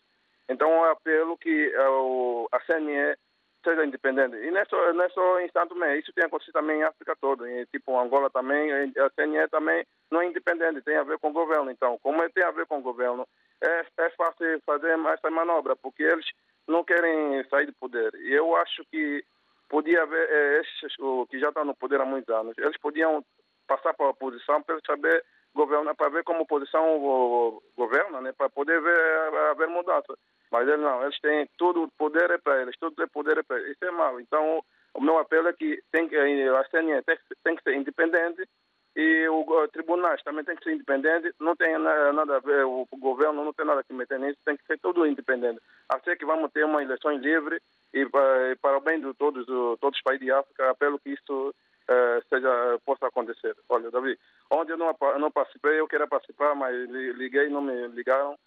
Então, 0.50 0.70
eu 0.70 0.92
apelo 0.92 1.38
que 1.38 1.68
uh, 1.76 2.48
a 2.52 2.60
CNE 2.62 3.18
seja 3.64 3.86
independente. 3.86 4.38
E 4.38 4.52
não 4.52 4.60
é 4.60 4.66
só, 4.66 4.94
não 4.94 5.04
é 5.04 5.98
isso 5.98 6.14
tem 6.14 6.26
acontecido 6.26 6.54
também 6.54 6.80
em 6.80 6.84
África 6.84 7.16
toda. 7.20 7.46
Tipo, 7.66 8.00
Angola 8.00 8.30
também, 8.30 8.72
a 8.72 9.10
CNE 9.10 9.48
também 9.50 9.86
não 10.10 10.22
é 10.22 10.28
independente, 10.28 10.82
tem 10.82 10.96
a 10.96 11.04
ver 11.04 11.20
com 11.20 11.30
o 11.30 11.34
governo. 11.34 11.70
Então, 11.70 11.98
como 12.02 12.28
tem 12.30 12.44
a 12.44 12.52
ver 12.52 12.66
com 12.66 12.80
o 12.80 12.82
governo, 12.82 13.28
é, 13.62 13.86
é 13.98 14.10
fácil 14.12 14.62
fazer 14.66 14.98
essa 15.14 15.30
manobra, 15.30 15.76
porque 15.76 16.04
eles 16.04 16.26
não 16.68 16.84
querem 16.84 17.44
sair 17.50 17.66
do 17.66 17.74
poder. 17.74 18.14
E 18.16 18.34
eu 18.34 18.56
acho 18.56 18.84
que 18.92 19.24
podia 19.70 20.04
haver, 20.04 20.30
é, 20.30 20.62
esses 20.62 20.96
que 21.30 21.40
já 21.40 21.50
estão 21.50 21.66
no 21.66 21.76
poder 21.76 22.00
há 22.00 22.06
muitos 22.06 22.34
anos, 22.34 22.58
eles 22.58 22.78
podiam 22.78 23.24
passar 23.68 23.94
para 23.94 24.06
a 24.06 24.12
oposição 24.12 24.62
para 24.62 24.80
saber 24.86 25.24
governar, 25.58 25.96
para 25.96 26.10
ver 26.10 26.24
como 26.24 26.44
oposição 26.44 27.60
governa, 27.76 28.22
né, 28.22 28.32
para 28.32 28.50
poder 28.50 28.80
ver, 28.80 29.36
haver 29.52 29.68
mudança. 29.68 30.14
Mas 30.52 30.68
eles 30.68 30.80
não, 30.80 31.04
eles 31.04 31.20
têm 31.20 31.50
tudo 31.58 31.84
o 31.84 31.92
poder 31.98 32.32
é 32.32 32.38
para 32.38 32.62
eles, 32.62 32.78
tudo 32.80 33.04
o 33.04 33.10
poder 33.10 33.40
é 33.40 33.44
para 33.44 33.58
eles. 33.58 33.72
Isso 33.72 33.84
é 33.84 33.92
mau. 33.92 34.20
Então, 34.22 34.64
o 34.94 35.02
meu 35.02 35.18
apelo 35.18 35.50
é 35.50 35.54
que, 35.54 35.82
tem 35.92 36.08
que 36.08 36.16
a 36.16 36.64
CNE 36.70 37.02
tem, 37.04 37.18
tem 37.44 37.56
que 37.56 37.64
ser 37.64 37.76
independente 37.76 38.48
e 38.96 39.28
os 39.30 39.72
tribunais 39.72 40.24
também 40.24 40.46
tem 40.46 40.56
que 40.56 40.64
ser 40.64 40.74
independente. 40.74 41.34
Não 41.40 41.56
tem 41.56 41.78
nada 41.78 42.38
a 42.38 42.40
ver, 42.40 42.64
o 42.66 42.88
governo 42.98 43.44
não 43.44 43.54
tem 43.54 43.66
nada 43.66 43.84
que 43.84 43.94
meter 43.94 44.20
nisso, 44.20 44.38
tem 44.46 44.56
que 44.56 44.66
ser 44.66 44.80
tudo 44.80 45.06
independente. 45.06 45.60
Assim 45.90 46.16
que 46.16 46.26
vamos 46.26 46.52
ter 46.52 46.64
uma 46.64 46.82
eleição 46.82 47.12
livre 47.18 47.62
e 47.94 48.06
para, 48.08 48.56
para 48.62 48.78
o 48.78 48.82
bem 48.82 49.02
de 49.02 49.14
todos, 49.16 49.46
todos 49.80 49.98
os 49.98 50.04
países 50.04 50.26
de 50.26 50.32
África, 50.32 50.70
apelo 50.70 51.00
que 51.00 51.10
isso 51.10 51.54
uh, 51.90 52.24
seja, 52.30 52.80
possa 52.86 53.08
acontecer. 53.08 53.56
Olha, 53.70 53.90
Davi, 53.92 54.18
onde 54.52 54.72
eu 54.72 54.78
não, 54.78 54.96
não 55.20 55.32
participei, 55.32 55.80
eu 55.80 55.88
queria 55.88 56.08
participar, 56.08 56.56
mas 56.56 56.76
liguei, 56.90 57.50
não 57.50 57.62
me 57.62 57.88
ligaram. 57.90 58.38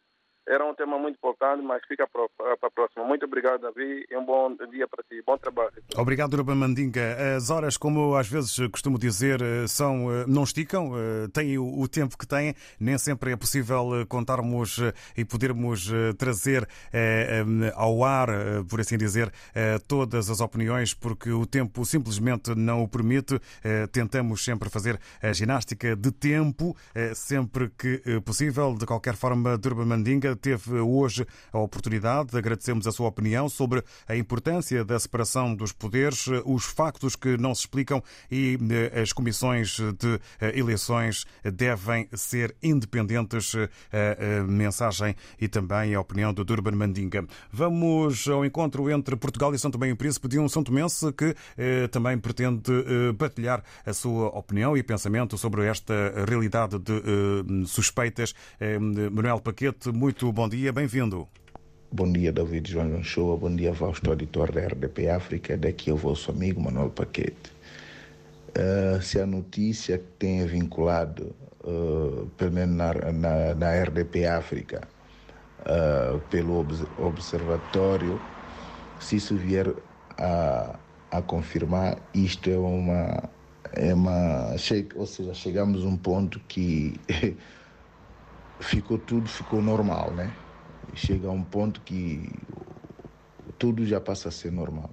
Era 0.47 0.65
um 0.65 0.75
tema 0.75 0.99
muito 0.99 1.17
importante, 1.17 1.63
mas 1.63 1.83
fica 1.87 2.07
para 2.09 2.25
a 2.63 2.71
próxima. 2.71 3.05
Muito 3.05 3.25
obrigado, 3.25 3.61
Davi, 3.61 4.05
e 4.11 4.17
um 4.17 4.25
bom 4.25 4.57
dia 4.71 4.89
para 4.89 5.03
ti. 5.05 5.23
Bom 5.25 5.37
trabalho. 5.39 5.73
Obrigado, 5.97 6.37
Ruben 6.37 6.57
Mandinga. 6.57 7.37
As 7.37 7.51
horas, 7.51 7.77
como 7.77 8.17
às 8.17 8.29
vezes 8.29 8.57
costumo 8.71 8.99
dizer, 8.99 9.41
são, 9.69 10.11
eh, 10.11 10.25
não 10.27 10.43
esticam, 10.43 10.93
eh, 10.97 11.29
têm 11.33 11.59
o 11.59 11.87
tempo 11.87 12.17
que 12.17 12.27
têm. 12.27 12.55
Nem 12.79 12.99
sempre 12.99 13.33
é 13.33 13.37
possível 13.37 14.01
eh, 14.01 14.05
contarmos 14.07 14.79
e 15.17 15.25
podermos 15.25 15.91
trazer 16.19 16.67
ao 17.75 18.05
ar, 18.05 18.29
por 18.69 18.81
assim 18.81 18.97
dizer, 18.97 19.33
todas 19.87 20.31
as 20.31 20.41
opiniões, 20.41 20.95
porque 20.95 21.31
o 21.31 21.47
tempo 21.47 21.85
simplesmente 21.85 22.55
não 22.55 22.83
o 22.83 22.89
permite. 22.89 23.41
Tentamos 23.93 24.45
sempre 24.45 24.69
fazer 24.69 24.99
a 25.23 25.33
ginástica 25.33 25.95
de 25.95 26.11
tempo, 26.11 26.77
sempre 27.15 27.71
que 27.71 28.21
possível. 28.25 28.75
De 28.75 28.87
qualquer 28.87 29.15
forma, 29.15 29.57
Durban 29.59 29.87
Mandinga, 29.87 30.30
Teve 30.41 30.79
hoje 30.79 31.27
a 31.53 31.59
oportunidade, 31.59 32.37
agradecemos 32.37 32.87
a 32.87 32.93
sua 32.93 33.09
opinião 33.09 33.49
sobre 33.49 33.83
a 34.09 34.17
importância 34.17 34.85
da 34.85 34.99
separação 34.99 35.55
dos 35.55 35.73
poderes, 35.73 36.27
os 36.45 36.65
factos 36.65 37.17
que 37.17 37.37
não 37.37 37.55
se 37.55 37.63
explicam 37.63 38.03
e 38.31 38.59
as 39.01 39.13
comissões 39.13 39.77
de 39.79 40.21
eleições 40.55 41.27
devem 41.45 42.09
ser 42.13 42.55
independentes. 42.63 43.55
A 43.93 44.43
mensagem 44.45 45.15
e 45.41 45.49
também 45.49 45.95
a 45.95 46.01
opinião 46.01 46.33
do 46.33 46.45
Durban 46.45 46.73
Mandinga. 46.73 47.27
Vamos 47.53 48.27
ao 48.29 48.45
encontro 48.45 48.91
entre 48.91 49.17
Portugal 49.17 49.55
e 49.55 49.59
São 49.59 49.71
Tomé 49.71 49.89
e 49.89 49.95
Príncipe 49.95 50.29
de 50.29 50.39
um 50.39 50.49
São 50.49 50.63
Tomense 50.63 51.13
que 51.13 51.35
também 51.89 52.19
pretende 52.19 52.73
partilhar 53.19 53.63
a 53.85 53.93
sua 53.93 54.29
opinião 54.29 54.77
e 54.77 54.83
pensamento 54.83 55.39
sobre 55.39 55.67
esta 55.67 55.95
realidade 56.27 56.79
de 56.79 57.67
suspeitas. 57.67 58.35
Manuel 59.13 59.41
Paquete, 59.41 59.91
muito 59.91 60.20
bom 60.29 60.47
dia, 60.47 60.71
bem-vindo. 60.71 61.27
Bom 61.91 62.13
dia, 62.13 62.31
David 62.31 62.71
João 62.71 63.03
Shoa. 63.03 63.39
Bom 63.39 63.57
dia, 63.57 63.75
Fausto, 63.75 64.13
editor 64.13 64.53
da 64.53 64.61
RDP 64.67 65.09
África. 65.09 65.57
Daqui 65.57 65.89
é 65.89 65.95
o 65.95 65.97
vosso 65.97 66.31
amigo 66.31 66.61
Manuel 66.61 66.91
Paquete. 66.91 67.51
Uh, 68.51 69.01
se 69.01 69.19
a 69.19 69.27
notícia 69.27 69.97
que 69.97 70.05
tem 70.19 70.45
vinculado, 70.45 71.35
uh, 71.65 72.27
pelo 72.37 72.53
menos 72.53 72.77
na, 72.77 72.93
na, 73.13 73.55
na 73.55 73.83
RDP 73.83 74.27
África, 74.27 74.87
uh, 75.61 76.21
pelo 76.29 76.67
observatório, 76.99 78.21
se 79.01 79.17
isso 79.17 79.35
vier 79.37 79.73
a, 80.19 80.79
a 81.11 81.23
confirmar, 81.23 81.97
isto 82.13 82.51
é 82.51 82.59
uma 82.59 83.31
é 83.73 83.95
uma 83.95 84.55
ou 84.97 85.07
seja 85.07 85.33
chegamos 85.33 85.85
a 85.85 85.89
um 85.89 85.97
ponto 85.97 86.41
que 86.49 87.01
ficou 88.61 88.99
tudo 88.99 89.29
ficou 89.29 89.61
normal 89.63 90.13
né 90.13 90.33
chega 90.95 91.29
a 91.29 91.31
um 91.31 91.43
ponto 91.43 91.81
que 91.81 92.31
tudo 93.59 93.87
já 93.87 94.01
passa 94.01 94.29
a 94.29 94.33
ser 94.33 94.51
normal 94.53 94.91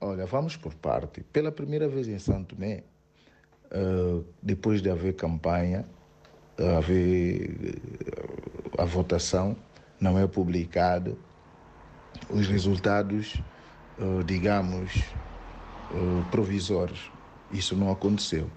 olha 0.00 0.26
vamos 0.26 0.56
por 0.56 0.74
parte 0.74 1.22
pela 1.32 1.50
primeira 1.50 1.88
vez 1.88 2.08
em 2.08 2.18
Santo 2.18 2.54
Tomé 2.54 2.84
uh, 3.72 4.24
depois 4.42 4.80
de 4.80 4.90
haver 4.90 5.14
campanha 5.14 5.84
haver 6.78 7.80
a 8.78 8.84
votação 8.84 9.56
não 10.00 10.18
é 10.18 10.26
publicado 10.26 11.18
os 12.30 12.46
resultados 12.46 13.34
uh, 13.98 14.22
digamos 14.24 14.96
uh, 15.90 16.30
provisórios 16.30 17.10
isso 17.52 17.76
não 17.76 17.92
aconteceu. 17.92 18.50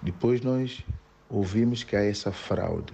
Depois 0.00 0.40
nós 0.40 0.84
ouvimos 1.28 1.84
que 1.84 1.94
há 1.94 2.02
essa 2.04 2.32
fraude. 2.32 2.92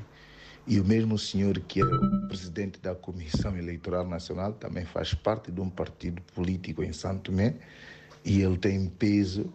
E 0.66 0.80
o 0.80 0.84
mesmo 0.84 1.18
senhor 1.18 1.60
que 1.60 1.80
é 1.80 1.84
o 1.84 2.26
presidente 2.26 2.80
da 2.80 2.94
Comissão 2.94 3.54
Eleitoral 3.56 4.06
Nacional 4.06 4.54
também 4.54 4.86
faz 4.86 5.12
parte 5.12 5.52
de 5.52 5.60
um 5.60 5.68
partido 5.68 6.22
político 6.34 6.82
em 6.82 6.90
Santo 6.90 7.30
Tomé 7.30 7.54
e 8.24 8.40
ele 8.40 8.56
tem 8.56 8.88
peso, 8.88 9.52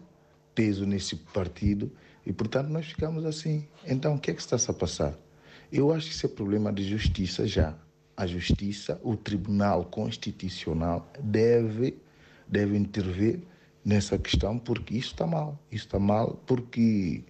peso 0.54 0.86
nesse 0.86 1.16
partido 1.16 1.90
e 2.24 2.32
portanto 2.32 2.68
nós 2.68 2.86
ficamos 2.86 3.24
assim. 3.24 3.66
Então 3.84 4.14
o 4.14 4.20
que 4.20 4.30
é 4.30 4.34
que 4.34 4.40
está-se 4.40 4.70
a 4.70 4.74
passar? 4.74 5.18
Eu 5.72 5.92
acho 5.92 6.06
que 6.06 6.14
isso 6.14 6.26
é 6.26 6.28
problema 6.28 6.72
de 6.72 6.88
justiça 6.88 7.44
já. 7.44 7.74
A 8.16 8.24
justiça, 8.24 9.00
o 9.02 9.16
Tribunal 9.16 9.86
Constitucional 9.86 11.10
deve, 11.20 11.98
deve 12.46 12.76
intervir 12.76 13.40
nessa 13.84 14.16
questão 14.16 14.58
porque 14.58 14.96
isso 14.96 15.12
está 15.12 15.26
mal. 15.26 15.58
Isso 15.72 15.86
está 15.86 15.98
mal 15.98 16.40
porque 16.46 17.24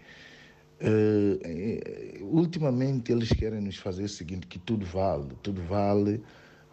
uh, 0.80 2.24
ultimamente 2.24 3.12
eles 3.12 3.28
querem 3.28 3.60
nos 3.60 3.76
fazer 3.76 4.04
o 4.04 4.08
seguinte, 4.08 4.46
que 4.46 4.58
tudo 4.58 4.84
vale, 4.86 5.28
tudo 5.42 5.62
vale, 5.62 6.22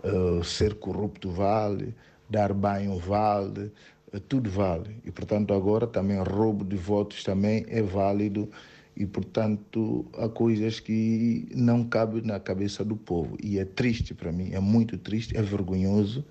uh, 0.03 0.43
ser 0.43 0.75
corrupto 0.75 1.29
vale, 1.29 1.93
dar 2.29 2.53
banho 2.53 2.97
vale, 2.97 3.71
uh, 4.13 4.19
tudo 4.19 4.49
vale. 4.49 5.01
E 5.05 5.11
portanto 5.11 5.53
agora 5.53 5.87
também 5.87 6.21
roubo 6.21 6.63
de 6.63 6.75
votos 6.75 7.23
também 7.23 7.65
é 7.67 7.81
válido 7.81 8.49
e 8.95 9.05
portanto 9.05 10.05
há 10.17 10.27
coisas 10.27 10.79
que 10.79 11.47
não 11.53 11.83
cabem 11.83 12.21
na 12.23 12.39
cabeça 12.39 12.83
do 12.83 12.95
povo 12.95 13.37
e 13.43 13.59
é 13.59 13.65
triste 13.65 14.13
para 14.13 14.31
mim, 14.31 14.51
é 14.53 14.59
muito 14.59 14.97
triste, 14.97 15.37
é 15.37 15.41
vergonhoso. 15.41 16.25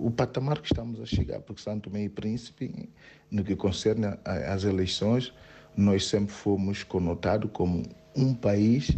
O 0.00 0.10
patamar 0.10 0.60
que 0.62 0.72
estamos 0.72 0.98
a 0.98 1.04
chegar, 1.04 1.40
porque 1.40 1.60
Santo 1.60 1.90
Tomé 1.90 2.04
e 2.04 2.08
Príncipe, 2.08 2.88
no 3.30 3.44
que 3.44 3.54
concerne 3.54 4.06
às 4.24 4.64
eleições, 4.64 5.30
nós 5.76 6.06
sempre 6.06 6.32
fomos 6.32 6.82
conotados 6.82 7.50
como 7.52 7.82
um 8.16 8.32
país 8.32 8.96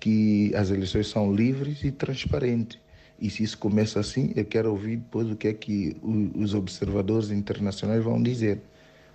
que 0.00 0.50
as 0.54 0.70
eleições 0.70 1.08
são 1.08 1.34
livres 1.34 1.84
e 1.84 1.92
transparentes. 1.92 2.80
E 3.20 3.28
se 3.28 3.42
isso 3.42 3.58
começa 3.58 4.00
assim, 4.00 4.32
eu 4.34 4.44
quero 4.46 4.70
ouvir 4.70 4.96
depois 4.96 5.30
o 5.30 5.36
que 5.36 5.48
é 5.48 5.52
que 5.52 5.94
os 6.34 6.54
observadores 6.54 7.30
internacionais 7.30 8.02
vão 8.02 8.22
dizer, 8.22 8.62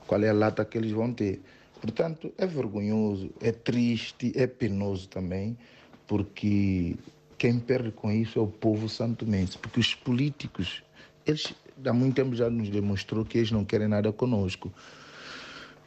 qual 0.06 0.22
é 0.22 0.30
a 0.30 0.34
lata 0.34 0.64
que 0.64 0.78
eles 0.78 0.92
vão 0.92 1.12
ter. 1.12 1.42
Portanto, 1.82 2.32
é 2.38 2.46
vergonhoso, 2.46 3.32
é 3.42 3.52
triste, 3.52 4.32
é 4.36 4.46
penoso 4.46 5.10
também, 5.10 5.58
porque 6.06 6.96
quem 7.40 7.60
perde 7.60 7.92
com 7.92 8.12
isso 8.12 8.38
é 8.38 8.42
o 8.42 8.48
povo 8.48 8.88
santomense, 8.88 9.58
porque 9.58 9.80
os 9.80 9.96
políticos 9.96 10.84
eles 11.26 11.54
há 11.86 11.94
muito 11.94 12.16
tempo 12.16 12.36
já 12.36 12.50
nos 12.50 12.70
demonstrou 12.70 13.26
que 13.26 13.38
eles 13.38 13.52
não 13.52 13.66
querem 13.66 13.88
nada 13.88 14.12
conosco. 14.12 14.72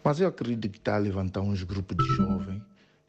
Mas 0.02 0.20
eu 0.20 0.28
acredito 0.28 0.70
que 0.70 0.78
está 0.78 0.96
a 0.96 0.98
levantar 0.98 1.40
uns 1.40 1.62
grupos 1.62 1.96
de 1.96 2.14
jovens 2.14 2.62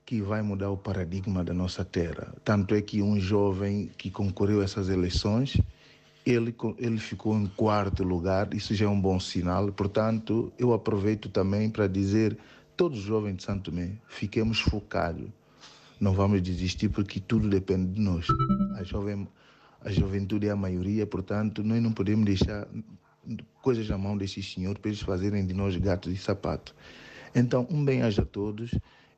que 0.06 0.22
vai 0.22 0.42
mudar 0.42 0.72
o 0.72 0.78
paradigma 0.78 1.44
da 1.44 1.54
nossa 1.54 1.84
terra. 1.84 2.34
Tanto 2.44 2.74
é 2.74 2.82
que 2.82 3.02
um 3.02 3.20
jovem 3.20 3.92
que 3.98 4.10
concorreu 4.10 4.62
a 4.62 4.64
essas 4.64 4.90
eleições, 4.90 5.62
ele, 6.26 6.56
ele 6.78 6.98
ficou 6.98 7.38
em 7.38 7.46
quarto 7.46 8.04
lugar, 8.04 8.54
isso 8.54 8.74
já 8.74 8.86
é 8.86 8.90
um 8.90 9.00
bom 9.00 9.20
sinal. 9.20 9.72
Portanto, 9.72 10.52
eu 10.58 10.74
aproveito 10.74 11.28
também 11.28 11.70
para 11.70 11.88
dizer, 11.88 12.38
todos 12.78 13.00
os 13.00 13.04
jovens 13.04 13.36
de 13.36 13.44
Santo 13.44 13.70
Tomé, 13.70 13.92
fiquemos 14.08 14.60
focados. 14.62 15.28
Não 16.00 16.14
vamos 16.14 16.42
desistir 16.42 16.88
porque 16.90 17.20
tudo 17.20 17.50
depende 17.50 17.94
de 17.94 18.00
nós. 18.00 18.28
A 18.78 18.84
jovem 18.84 19.28
a 19.82 19.92
juventude 19.92 20.48
é 20.48 20.52
a 20.52 20.56
maioria, 20.56 21.06
portanto, 21.06 21.64
nós 21.64 21.82
não 21.82 21.92
podemos 21.92 22.26
deixar 22.26 22.68
coisas 23.62 23.88
na 23.90 23.98
mão 23.98 24.18
desses 24.18 24.54
senhores 24.54 24.80
para 24.80 24.90
eles 24.90 25.02
fazerem 25.02 25.46
de 25.46 25.54
nós 25.54 25.76
gatos 25.76 26.14
e 26.14 26.18
sapatos. 26.18 26.74
Então, 27.36 27.68
um 27.70 27.84
bem-aja 27.84 28.22
a 28.22 28.26
todos 28.26 28.72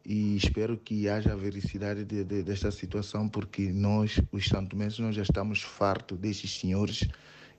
e 0.06 0.36
espero 0.36 0.78
que 0.78 1.08
haja 1.08 1.34
a 1.34 1.36
vericidade 1.36 2.04
de, 2.04 2.24
de, 2.24 2.44
desta 2.44 2.72
situação, 2.72 3.30
porque 3.30 3.72
nós, 3.72 4.20
os 4.32 4.46
santomenses, 4.48 5.00
nós 5.00 5.16
já 5.16 5.22
estamos 5.22 5.62
fartos 5.62 6.18
desses 6.18 6.52
senhores 6.52 7.08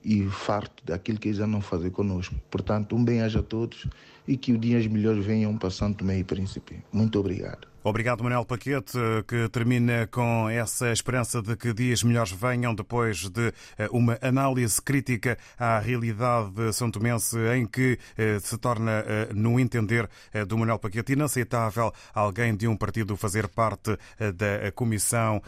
e 0.02 0.24
farto 0.24 0.84
daquilo 0.84 1.18
que 1.18 1.28
eles 1.28 1.40
andam 1.40 1.60
fazer 1.60 1.90
conosco. 1.90 2.34
Portanto, 2.50 2.96
um 2.96 3.04
bem-aja 3.04 3.40
a 3.40 3.42
todos 3.42 3.86
e 4.26 4.36
que 4.36 4.52
os 4.52 4.60
dias 4.60 4.86
melhores 4.86 5.24
venham 5.24 5.56
para 5.56 5.70
Santo 5.70 6.04
Meio 6.04 6.24
Príncipe. 6.24 6.82
Muito 6.92 7.18
obrigado. 7.18 7.69
Obrigado, 7.82 8.22
Manuel 8.22 8.44
Paquete, 8.44 8.98
que 9.26 9.48
termina 9.48 10.06
com 10.06 10.50
essa 10.50 10.92
esperança 10.92 11.40
de 11.40 11.56
que 11.56 11.72
dias 11.72 12.02
melhores 12.02 12.30
venham 12.30 12.74
depois 12.74 13.28
de 13.30 13.54
eh, 13.78 13.88
uma 13.90 14.18
análise 14.20 14.82
crítica 14.82 15.38
à 15.58 15.78
realidade 15.78 16.50
de 16.50 16.72
São 16.74 16.90
Tomense, 16.90 17.38
em 17.56 17.66
que 17.66 17.98
eh, 18.18 18.38
se 18.38 18.58
torna, 18.58 19.02
eh, 19.06 19.28
no 19.34 19.58
entender 19.58 20.08
do 20.46 20.58
Manuel 20.58 20.78
Paquete, 20.78 21.14
inaceitável 21.14 21.90
alguém 22.14 22.54
de 22.54 22.68
um 22.68 22.76
partido 22.76 23.16
fazer 23.16 23.48
parte 23.48 23.96
da 24.18 24.70
Comissão 24.72 25.42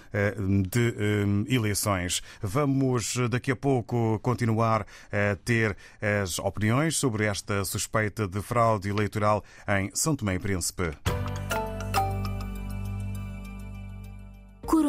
de 0.66 0.94
Eleições. 1.48 2.22
Vamos 2.40 3.16
daqui 3.30 3.50
a 3.50 3.56
pouco 3.56 4.18
continuar 4.20 4.86
a 5.10 5.36
ter 5.36 5.76
as 6.22 6.38
opiniões 6.38 6.96
sobre 6.96 7.24
esta 7.24 7.64
suspeita 7.64 8.26
de 8.26 8.40
fraude 8.40 8.88
eleitoral 8.88 9.44
em 9.68 9.90
São 9.94 10.16
Tomé 10.16 10.34
e 10.34 10.38
Príncipe. 10.38 10.92
こ 14.66 14.81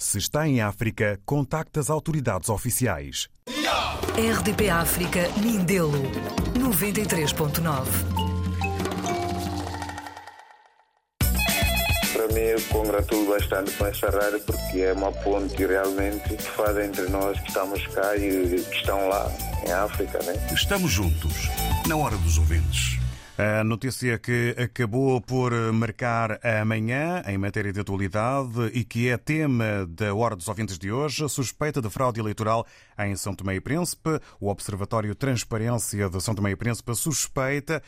Se 0.00 0.16
está 0.16 0.46
em 0.46 0.60
África, 0.60 1.20
contacte 1.26 1.80
as 1.80 1.90
autoridades 1.90 2.48
oficiais. 2.48 3.28
RDP 4.16 4.70
África, 4.70 5.28
Mindelo, 5.42 6.00
93.9. 6.54 8.28
mim, 12.32 12.40
eu 12.40 12.60
congratulo 12.68 13.28
bastante 13.30 13.72
com 13.72 13.86
essa 13.86 14.08
rádio 14.08 14.40
porque 14.42 14.82
é 14.82 14.92
uma 14.92 15.10
ponte 15.10 15.66
realmente 15.66 16.36
que 16.36 16.42
faz 16.42 16.76
entre 16.78 17.08
nós 17.08 17.40
que 17.40 17.48
estamos 17.48 17.84
cá 17.88 18.16
e 18.16 18.60
que 18.62 18.76
estão 18.76 19.08
lá 19.08 19.28
em 19.66 19.72
África, 19.72 20.20
né? 20.22 20.34
Estamos 20.52 20.92
juntos, 20.92 21.48
na 21.88 21.96
hora 21.96 22.16
dos 22.18 22.38
ouvintes. 22.38 23.00
A 23.40 23.62
notícia 23.62 24.18
que 24.18 24.52
acabou 24.58 25.20
por 25.20 25.52
marcar 25.72 26.40
amanhã 26.44 27.22
em 27.24 27.38
matéria 27.38 27.72
de 27.72 27.78
atualidade 27.78 28.66
e 28.74 28.82
que 28.82 29.08
é 29.08 29.16
tema 29.16 29.86
da 29.88 30.12
Hora 30.12 30.34
dos 30.34 30.48
Ouvintes 30.48 30.76
de 30.76 30.90
hoje, 30.90 31.28
suspeita 31.28 31.80
de 31.80 31.88
fraude 31.88 32.18
eleitoral 32.18 32.66
em 32.98 33.14
São 33.14 33.32
Tomé 33.32 33.54
e 33.54 33.60
Príncipe. 33.60 34.18
O 34.40 34.48
Observatório 34.48 35.14
Transparência 35.14 36.10
de 36.10 36.20
São 36.20 36.34
Tomé 36.34 36.50
e 36.50 36.56
Príncipe 36.56 36.92
suspeita 36.96 37.80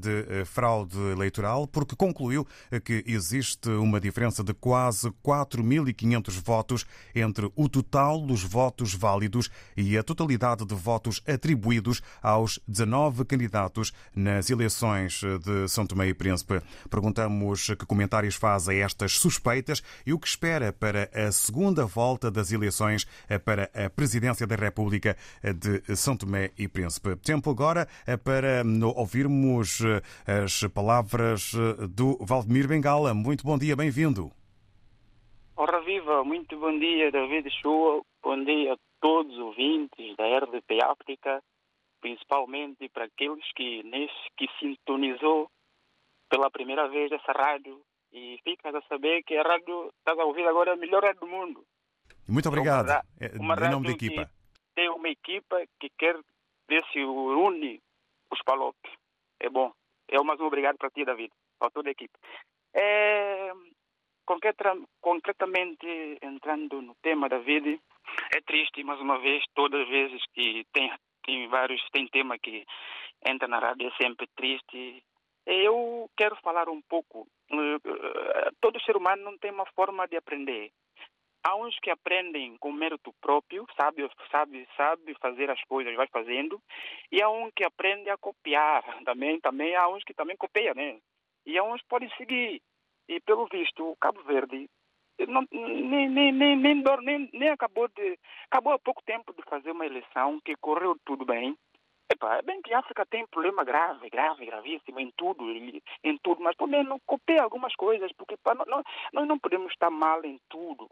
de 0.00 0.46
fraude 0.46 0.98
eleitoral 1.12 1.66
porque 1.66 1.94
concluiu 1.94 2.48
que 2.82 3.04
existe 3.06 3.68
uma 3.68 4.00
diferença 4.00 4.42
de 4.42 4.54
quase 4.54 5.10
4.500 5.22 6.42
votos 6.42 6.86
entre 7.14 7.52
o 7.54 7.68
total 7.68 8.22
dos 8.22 8.42
votos 8.42 8.94
válidos 8.94 9.50
e 9.76 9.98
a 9.98 10.02
totalidade 10.02 10.64
de 10.64 10.74
votos 10.74 11.22
atribuídos 11.28 12.00
aos 12.22 12.58
19 12.66 13.26
candidatos 13.26 13.92
nas 14.14 14.48
eleições 14.48 14.85
de 15.42 15.68
São 15.68 15.86
Tomé 15.86 16.08
e 16.08 16.14
Príncipe. 16.14 16.60
Perguntamos 16.90 17.66
que 17.68 17.86
comentários 17.86 18.34
faz 18.34 18.68
a 18.68 18.74
estas 18.74 19.12
suspeitas 19.12 19.82
e 20.06 20.12
o 20.12 20.18
que 20.18 20.26
espera 20.26 20.72
para 20.72 21.10
a 21.14 21.30
segunda 21.32 21.84
volta 21.86 22.30
das 22.30 22.52
eleições 22.52 23.06
para 23.44 23.70
a 23.74 23.90
presidência 23.90 24.46
da 24.46 24.56
República 24.56 25.16
de 25.42 25.96
São 25.96 26.16
Tomé 26.16 26.50
e 26.58 26.68
Príncipe. 26.68 27.16
Tempo 27.16 27.50
agora 27.50 27.88
para 28.24 28.62
ouvirmos 28.96 29.80
as 30.26 30.62
palavras 30.72 31.52
do 31.90 32.16
Valdemir 32.20 32.68
Bengala. 32.68 33.14
Muito 33.14 33.44
bom 33.44 33.58
dia, 33.58 33.76
bem-vindo. 33.76 34.30
Ora 35.56 35.80
viva, 35.80 36.22
muito 36.22 36.58
bom 36.58 36.78
dia, 36.78 37.10
David 37.10 37.48
Chua. 37.62 38.02
Bom 38.22 38.44
dia 38.44 38.74
a 38.74 38.76
todos 39.00 39.32
os 39.32 39.40
ouvintes 39.40 40.14
da 40.16 40.24
RDP 40.38 40.82
África 40.82 41.42
principalmente 42.06 42.88
para 42.90 43.06
aqueles 43.06 43.44
que 43.56 43.82
nesse 43.82 44.14
que 44.36 44.46
sintonizou 44.60 45.50
pela 46.30 46.48
primeira 46.52 46.88
vez 46.88 47.10
essa 47.10 47.32
rádio 47.32 47.82
e 48.12 48.38
fica 48.44 48.70
a 48.70 48.82
saber 48.82 49.24
que 49.24 49.36
a 49.36 49.42
rádio 49.42 49.92
está 49.98 50.12
a 50.12 50.24
ouvir 50.24 50.46
agora 50.46 50.70
é 50.70 50.74
a 50.74 50.76
melhor 50.76 51.02
rádio 51.02 51.22
do 51.22 51.26
mundo. 51.26 51.66
Muito 52.28 52.48
obrigado. 52.48 52.90
É 53.20 53.32
uma, 53.34 53.54
uma 53.54 53.66
em 53.66 53.70
nome 53.70 53.86
da 53.88 53.92
equipa. 53.92 54.30
Tem 54.76 54.88
uma 54.88 55.08
equipa 55.08 55.56
que 55.80 55.90
quer 55.98 56.16
ver 56.68 56.84
se 56.92 57.00
une 57.02 57.82
os 58.30 58.40
palopes. 58.44 58.92
É 59.40 59.50
bom. 59.50 59.72
É 60.08 60.22
mais 60.22 60.38
um 60.38 60.44
obrigado 60.44 60.78
para 60.78 60.90
ti, 60.90 61.04
David, 61.04 61.32
para 61.58 61.70
toda 61.70 61.88
a 61.88 61.92
equipe. 61.92 62.14
É, 62.72 63.50
concretamente, 65.00 66.18
entrando 66.22 66.80
no 66.80 66.94
tema, 67.02 67.28
David, 67.28 67.80
é 68.32 68.40
triste, 68.42 68.84
mais 68.84 69.00
uma 69.00 69.18
vez, 69.18 69.42
todas 69.54 69.80
as 69.80 69.88
vezes 69.88 70.22
que 70.32 70.64
tem 70.72 70.92
tem 71.26 71.48
vários, 71.48 71.82
tem 71.90 72.06
tema 72.06 72.38
que 72.38 72.64
entra 73.26 73.48
na 73.48 73.58
rádio, 73.58 73.88
é 73.88 74.02
sempre 74.02 74.26
triste. 74.36 75.02
Eu 75.44 76.08
quero 76.16 76.36
falar 76.36 76.68
um 76.68 76.80
pouco. 76.82 77.26
Eh, 77.50 78.50
todo 78.60 78.80
ser 78.80 78.96
humano 78.96 79.22
não 79.24 79.38
tem 79.38 79.50
uma 79.50 79.66
forma 79.74 80.06
de 80.06 80.16
aprender. 80.16 80.70
Há 81.44 81.54
uns 81.56 81.78
que 81.78 81.90
aprendem 81.90 82.56
com 82.58 82.72
mérito 82.72 83.12
próprio, 83.20 83.66
sabe, 83.76 84.08
sabe, 84.30 84.66
sabe 84.76 85.14
fazer 85.20 85.48
as 85.50 85.62
coisas, 85.64 85.94
vai 85.94 86.08
fazendo, 86.08 86.60
e 87.12 87.22
há 87.22 87.28
um 87.28 87.50
que 87.52 87.64
aprende 87.64 88.10
a 88.10 88.16
copiar. 88.16 88.82
Também, 89.04 89.40
também 89.40 89.76
há 89.76 89.88
uns 89.88 90.02
que 90.02 90.14
também 90.14 90.36
copiam, 90.36 90.74
né? 90.74 90.98
E 91.44 91.56
há 91.56 91.62
uns 91.62 91.80
que 91.82 91.88
podem 91.88 92.10
seguir. 92.16 92.60
E 93.08 93.20
pelo 93.20 93.46
visto, 93.46 93.88
o 93.88 93.96
Cabo 93.96 94.20
Verde 94.24 94.68
não, 95.26 95.46
nem, 95.50 96.08
nem, 96.08 96.32
nem, 96.32 96.56
nem, 96.56 96.82
nem, 97.02 97.30
nem 97.32 97.48
acabou 97.48 97.88
de. 97.88 98.18
Acabou 98.50 98.72
há 98.72 98.78
pouco 98.78 99.02
tempo 99.04 99.32
de 99.32 99.42
fazer 99.48 99.70
uma 99.70 99.86
eleição 99.86 100.40
que 100.44 100.54
correu 100.56 100.96
tudo 101.04 101.24
bem. 101.24 101.56
Epa, 102.10 102.36
é 102.36 102.42
bem 102.42 102.62
que 102.62 102.72
a 102.72 102.78
África 102.78 103.04
tem 103.06 103.26
problema 103.26 103.64
grave, 103.64 104.08
grave, 104.10 104.46
gravíssimo 104.46 105.00
em 105.00 105.10
tudo, 105.16 105.50
em 105.50 106.18
tudo, 106.22 106.40
mas 106.40 106.54
também 106.56 106.84
não 106.84 107.00
copiar 107.04 107.42
algumas 107.42 107.74
coisas, 107.74 108.12
porque 108.12 108.36
nós, 108.68 108.84
nós 109.12 109.26
não 109.26 109.38
podemos 109.38 109.72
estar 109.72 109.90
mal 109.90 110.24
em 110.24 110.38
tudo. 110.48 110.88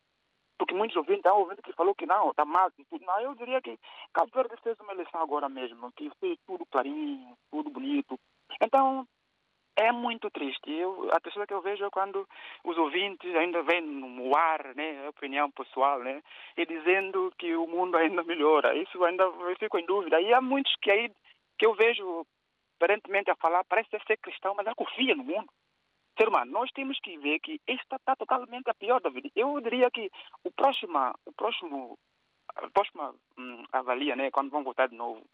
Porque 0.59 0.75
muitos 0.75 0.97
ouvintes 0.97 1.25
estão 1.25 1.39
ouvindo 1.39 1.63
que 1.63 1.73
falou 1.73 1.95
que 1.95 2.07
não, 2.07 2.31
está 2.31 2.45
mal 2.45 2.71
em 2.79 2.85
tudo. 2.85 3.05
Não, 3.05 3.21
eu 3.21 3.35
diria 3.35 3.61
que 3.61 3.79
Cabo 4.13 4.31
Verde 4.35 4.55
fez 4.63 4.79
uma 4.81 4.93
eleição 4.93 5.21
agora 5.21 5.49
mesmo, 5.49 5.93
que 5.93 6.11
fez 6.21 6.39
tudo 6.47 6.67
clarinho, 6.67 7.37
tudo 7.51 7.71
bonito. 7.71 8.19
Então, 8.61 9.07
é 9.77 9.93
muito 9.93 10.31
triste. 10.31 10.71
Eu, 10.71 11.11
a 11.13 11.21
tristeza 11.21 11.47
que 11.47 11.55
eu 11.55 11.63
vejo 11.63 11.85
é 11.85 11.91
quando 11.91 12.27
os 12.65 12.77
ouvintes 12.77 13.35
ainda 13.35 13.63
vêm 13.63 13.81
no 13.81 14.37
ar, 14.37 14.75
né, 14.75 15.07
a 15.07 15.11
opinião 15.11 15.51
pessoal, 15.51 16.01
né, 16.01 16.23
e 16.57 16.65
dizendo 16.67 17.33
que 17.39 17.55
o 17.57 17.67
mundo 17.67 17.97
ainda 17.97 18.23
melhora. 18.23 18.77
Isso 18.77 19.03
ainda 19.05 19.25
eu 19.25 19.57
fico 19.59 19.79
em 19.79 19.87
dúvida. 19.87 20.21
E 20.21 20.33
há 20.33 20.41
muitos 20.41 20.75
que 20.81 20.91
aí 20.91 21.11
que 21.59 21.67
eu 21.67 21.75
vejo 21.75 22.27
aparentemente 22.77 23.31
a 23.31 23.37
falar, 23.37 23.65
parece 23.65 23.89
ser 24.07 24.19
cristão, 24.19 24.55
mas 24.57 24.67
não 24.67 24.75
confia 24.75 25.15
no 25.15 25.25
mundo. 25.25 25.49
Ser 26.19 26.29
humano, 26.29 26.53
nós 26.53 26.71
temos 26.73 26.99
que 27.01 27.19
ver 27.19 27.41
que 27.41 27.61
esta 27.67 27.97
está 27.97 28.15
totalmente 28.15 28.69
a 28.69 28.75
pior 28.75 29.01
da 29.01 29.11
vida. 29.11 29.29
Eu 29.35 29.61
diria 29.61 29.91
que 29.91 30.11
o 30.45 30.51
próximo, 30.53 30.99
o 31.27 31.33
próximo, 31.33 31.99
a 32.55 32.71
próxima 32.71 33.15
hum, 33.37 33.65
avalia, 33.73 34.15
né, 34.15 34.31
quando 34.31 34.51
vão 34.51 34.63
votar 34.63 34.89
de 34.89 34.97
novo, 34.97 35.25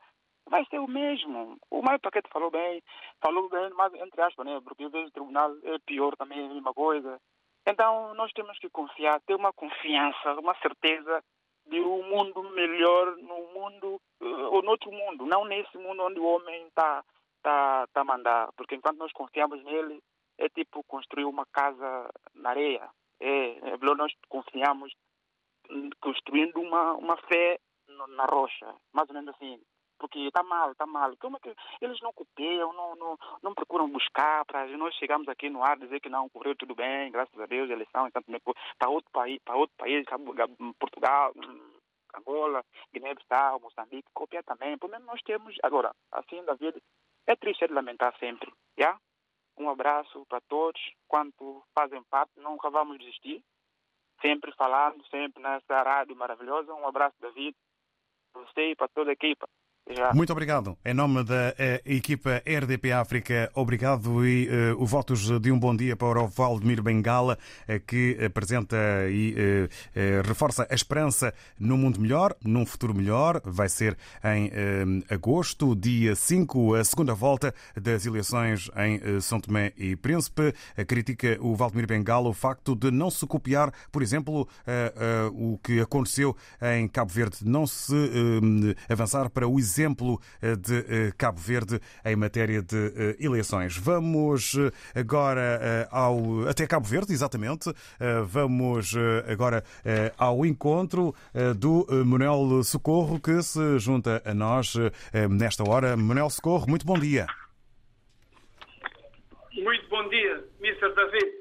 vai 0.51 0.67
ser 0.67 0.81
o 0.81 0.89
mesmo. 0.89 1.57
O 1.71 1.81
Mário 1.81 2.01
Paquete 2.01 2.29
falou 2.31 2.51
bem, 2.51 2.83
falou 3.23 3.49
bem, 3.49 3.71
mas 3.71 3.95
entre 3.95 4.21
aspas, 4.21 4.45
né? 4.45 4.61
Porque 4.63 4.85
às 4.85 4.93
vezes 4.93 5.09
o 5.09 5.13
tribunal 5.13 5.57
é 5.63 5.79
pior 5.79 6.15
também, 6.17 6.41
é 6.41 6.45
a 6.45 6.49
mesma 6.49 6.75
coisa. 6.75 7.19
Então 7.67 8.13
nós 8.15 8.33
temos 8.33 8.59
que 8.59 8.69
confiar, 8.69 9.21
ter 9.21 9.37
uma 9.37 9.53
confiança, 9.53 10.35
uma 10.41 10.55
certeza 10.57 11.23
de 11.67 11.81
um 11.81 12.03
mundo 12.09 12.43
melhor 12.51 13.17
no 13.17 13.47
mundo, 13.55 14.01
uh, 14.21 14.55
ou 14.55 14.63
no 14.63 14.73
outro 14.73 14.91
mundo, 14.91 15.25
não 15.25 15.45
nesse 15.45 15.79
mundo 15.79 16.03
onde 16.03 16.19
o 16.19 16.25
homem 16.25 16.67
está 16.67 17.05
tá, 17.43 17.87
tá 17.93 18.01
a 18.01 18.05
mandar. 18.05 18.51
Porque 18.57 18.75
enquanto 18.75 18.99
nós 18.99 19.13
confiamos 19.13 19.63
nele, 19.63 20.03
é 20.37 20.49
tipo 20.49 20.83
construir 20.85 21.27
uma 21.27 21.47
casa 21.47 22.11
na 22.35 22.51
areia. 22.51 22.91
É, 23.21 23.51
é 23.71 23.77
nós 23.97 24.13
confiamos 24.29 24.93
construindo 26.01 26.57
uma, 26.61 26.95
uma 26.95 27.17
fé 27.29 27.61
na 28.09 28.25
rocha, 28.25 28.75
mais 28.93 29.09
ou 29.09 29.15
menos 29.15 29.33
assim 29.37 29.61
porque 30.01 30.19
está 30.19 30.43
mal, 30.43 30.73
está 30.73 30.87
mal. 30.87 31.15
Como 31.19 31.37
é 31.37 31.41
que 31.41 31.55
eles 31.81 32.01
não 32.01 32.13
copiam, 32.13 32.73
não, 32.73 32.97
não, 32.97 33.19
não 33.43 33.55
procuram 33.55 33.89
buscar 33.89 34.45
para 34.47 34.67
nós 34.79 34.95
chegamos 34.95 35.29
aqui 35.29 35.51
no 35.51 35.63
ar 35.63 35.79
dizer 35.79 36.01
que 36.01 36.09
não, 36.09 36.29
correu 36.31 36.57
tudo 36.57 36.75
bem, 36.75 37.13
graças 37.13 37.39
a 37.39 37.47
Deus, 37.47 37.69
a 37.69 37.75
eleição, 37.75 38.09
então, 38.09 38.23
para 38.79 38.89
outro 38.89 39.11
país, 39.13 39.39
para 39.45 39.57
outro 39.57 39.77
país, 39.77 40.05
Portugal, 40.79 41.33
Angola, 42.17 42.65
Guiné-Bissau, 42.93 43.61
Moçambique, 43.61 44.09
copiar 44.15 44.43
também. 44.45 44.79
Pelo 44.79 44.91
menos 44.91 45.07
nós 45.07 45.23
temos, 45.23 45.55
agora, 45.63 45.93
assim 46.13 46.43
da 46.45 46.55
vida, 46.55 46.81
é 47.27 47.37
triste 47.37 47.67
de 47.67 47.75
lamentar 47.75 48.17
sempre, 48.19 48.53
já? 48.79 48.99
Um 49.59 49.69
abraço 49.69 50.25
para 50.27 50.41
todos, 50.49 50.81
quanto 51.07 51.63
fazem 51.79 52.03
parte, 52.05 52.33
nunca 52.41 52.71
vamos 52.71 52.99
desistir, 52.99 53.43
sempre 54.23 54.53
falando, 54.53 55.05
sempre 55.09 55.43
nessa 55.43 55.83
rádio 55.83 56.17
maravilhosa. 56.17 56.73
Um 56.73 56.87
abraço, 56.87 57.17
David, 57.21 57.55
para 58.33 58.43
você 58.43 58.71
e 58.71 58.77
para 58.77 58.89
toda 58.89 59.11
a 59.11 59.13
equipa. 59.13 59.47
Já. 59.97 60.13
Muito 60.15 60.31
obrigado. 60.31 60.79
Em 60.85 60.95
nome 60.95 61.25
da 61.25 61.55
eh, 61.59 61.83
equipa 61.85 62.41
RDP 62.47 62.93
África, 62.93 63.51
obrigado 63.55 64.25
e 64.25 64.49
uh, 64.49 64.81
o 64.81 64.87
votos 64.87 65.41
de 65.41 65.51
um 65.51 65.59
bom 65.59 65.75
dia 65.75 65.97
para 65.97 66.23
o 66.23 66.29
Valdemir 66.29 66.81
Bengala, 66.81 67.37
uh, 67.69 67.81
que 67.87 68.17
apresenta 68.25 68.77
e 69.11 69.35
uh, 69.35 70.27
reforça 70.27 70.67
a 70.71 70.75
esperança 70.75 71.35
num 71.59 71.77
mundo 71.77 72.01
melhor, 72.01 72.37
num 72.45 72.65
futuro 72.65 72.95
melhor. 72.95 73.41
Vai 73.45 73.69
ser 73.69 73.99
em 74.25 74.51
agosto, 75.11 75.75
dia 75.75 76.15
5, 76.15 76.75
a 76.75 76.85
segunda 76.85 77.15
volta 77.15 77.53
das 77.77 78.07
eleições 78.07 78.71
em 78.77 79.21
São 79.21 79.41
Tomé 79.41 79.73
e 79.77 79.97
Príncipe. 79.97 80.55
Critica 80.87 81.37
o 81.41 81.57
Valdemir 81.57 81.87
Bengala 81.87 82.29
o 82.29 82.33
facto 82.33 82.77
de 82.77 82.91
não 82.91 83.11
se 83.11 83.27
copiar, 83.27 83.73
por 83.91 84.03
exemplo, 84.03 84.49
o 85.33 85.59
que 85.59 85.81
aconteceu 85.81 86.37
em 86.77 86.87
Cabo 86.87 87.13
Verde, 87.13 87.39
não 87.45 87.67
se 87.67 87.95
avançar 88.89 89.29
para 89.31 89.49
o 89.49 89.59
exemplo 89.59 89.80
eh, 89.85 90.57
de 90.57 90.79
eh, 90.79 91.13
Cabo 91.17 91.39
Verde 91.39 91.81
em 92.05 92.17
matéria 92.17 92.63
de 92.63 92.77
eh, 92.77 93.17
eleições. 93.19 93.77
Vamos 93.77 94.57
agora 94.95 95.89
ao, 95.91 96.49
até 96.49 96.67
Cabo 96.67 96.87
Verde, 96.87 97.13
exatamente. 97.13 97.73
Vamos 98.25 98.95
agora 99.27 99.63
ao 100.17 100.45
encontro 100.45 101.15
do 101.57 101.87
Manuel 102.05 102.63
Socorro, 102.63 103.21
que 103.21 103.43
se 103.43 103.79
junta 103.79 104.23
a 104.25 104.35
nós 104.35 104.75
nesta 105.31 105.69
hora. 105.69 105.97
Manuel 105.97 106.31
Socorro, 106.31 106.67
muito 106.69 106.87
bom 106.87 106.99
dia. 106.99 107.27
Muito 109.53 109.89
bom 109.89 110.09
dia, 110.09 110.45
Mr. 110.61 110.95
David. 110.95 111.41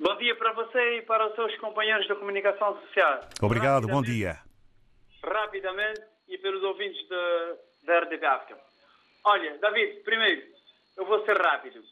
Bom 0.00 0.16
dia 0.18 0.34
para 0.36 0.52
você 0.52 0.98
e 0.98 1.02
para 1.02 1.28
os 1.28 1.34
seus 1.34 1.56
companheiros 1.58 2.06
da 2.08 2.14
comunicação 2.14 2.78
social. 2.80 3.20
Obrigado, 3.42 3.88
bom 3.88 4.02
dia. 4.02 4.38
Rapidamente, 5.22 6.02
e 6.28 6.38
pelos 6.38 6.62
ouvintes 6.62 7.06
da 7.82 8.00
RDP 8.00 8.24
África. 8.24 8.60
Olha, 9.24 9.56
David, 9.58 10.00
primeiro, 10.02 10.42
eu 10.96 11.06
vou 11.06 11.24
ser 11.24 11.36
rápido. 11.40 11.82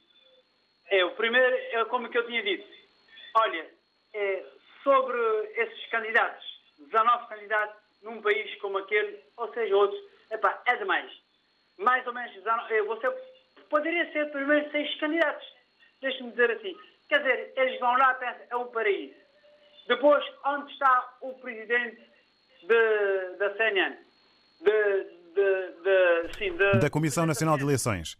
É, 0.90 1.04
o 1.04 1.12
primeiro 1.12 1.56
é 1.56 1.84
como 1.86 2.08
que 2.08 2.18
eu 2.18 2.26
tinha 2.26 2.42
dito. 2.42 2.66
Olha, 3.34 3.66
é, 4.14 4.44
sobre 4.82 5.18
esses 5.56 5.86
candidatos, 5.86 6.44
19 6.78 7.28
candidatos 7.28 7.82
num 8.02 8.20
país 8.20 8.54
como 8.60 8.78
aquele, 8.78 9.18
ou 9.36 9.52
seja, 9.54 9.76
outros, 9.76 10.00
epá, 10.30 10.60
é 10.66 10.76
demais. 10.76 11.10
Mais 11.78 12.06
ou 12.06 12.12
menos, 12.12 12.32
19, 12.34 12.82
você 12.82 13.10
poderia 13.70 14.10
ser 14.12 14.30
primeiro 14.30 14.70
seis 14.70 14.94
candidatos. 14.98 15.46
Deixe-me 16.00 16.30
dizer 16.30 16.50
assim. 16.50 16.76
Quer 17.08 17.18
dizer, 17.18 17.52
eles 17.56 17.80
vão 17.80 17.96
lá, 17.96 18.14
pensam, 18.14 18.46
é 18.50 18.56
um 18.56 18.66
paraíso. 18.68 19.14
Depois, 19.86 20.24
onde 20.44 20.72
está 20.72 21.16
o 21.20 21.34
presidente 21.34 22.00
de, 22.62 23.36
da 23.38 23.56
CNN? 23.56 23.96
De, 24.62 25.04
de, 25.34 25.72
de, 25.82 26.38
sim, 26.38 26.56
Da 26.80 26.90
Comissão 26.90 27.26
Nacional 27.26 27.56
de 27.56 27.64
Eleições. 27.64 28.16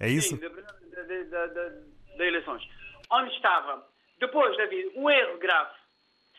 É 0.00 0.08
isso? 0.08 0.36
Sim, 0.36 0.36
de, 0.38 2.22
eleições. 2.22 2.62
Onde 3.10 3.34
estava? 3.34 3.86
Depois, 4.18 4.56
David, 4.56 4.92
um 4.96 5.08
erro 5.10 5.38
grave. 5.38 5.74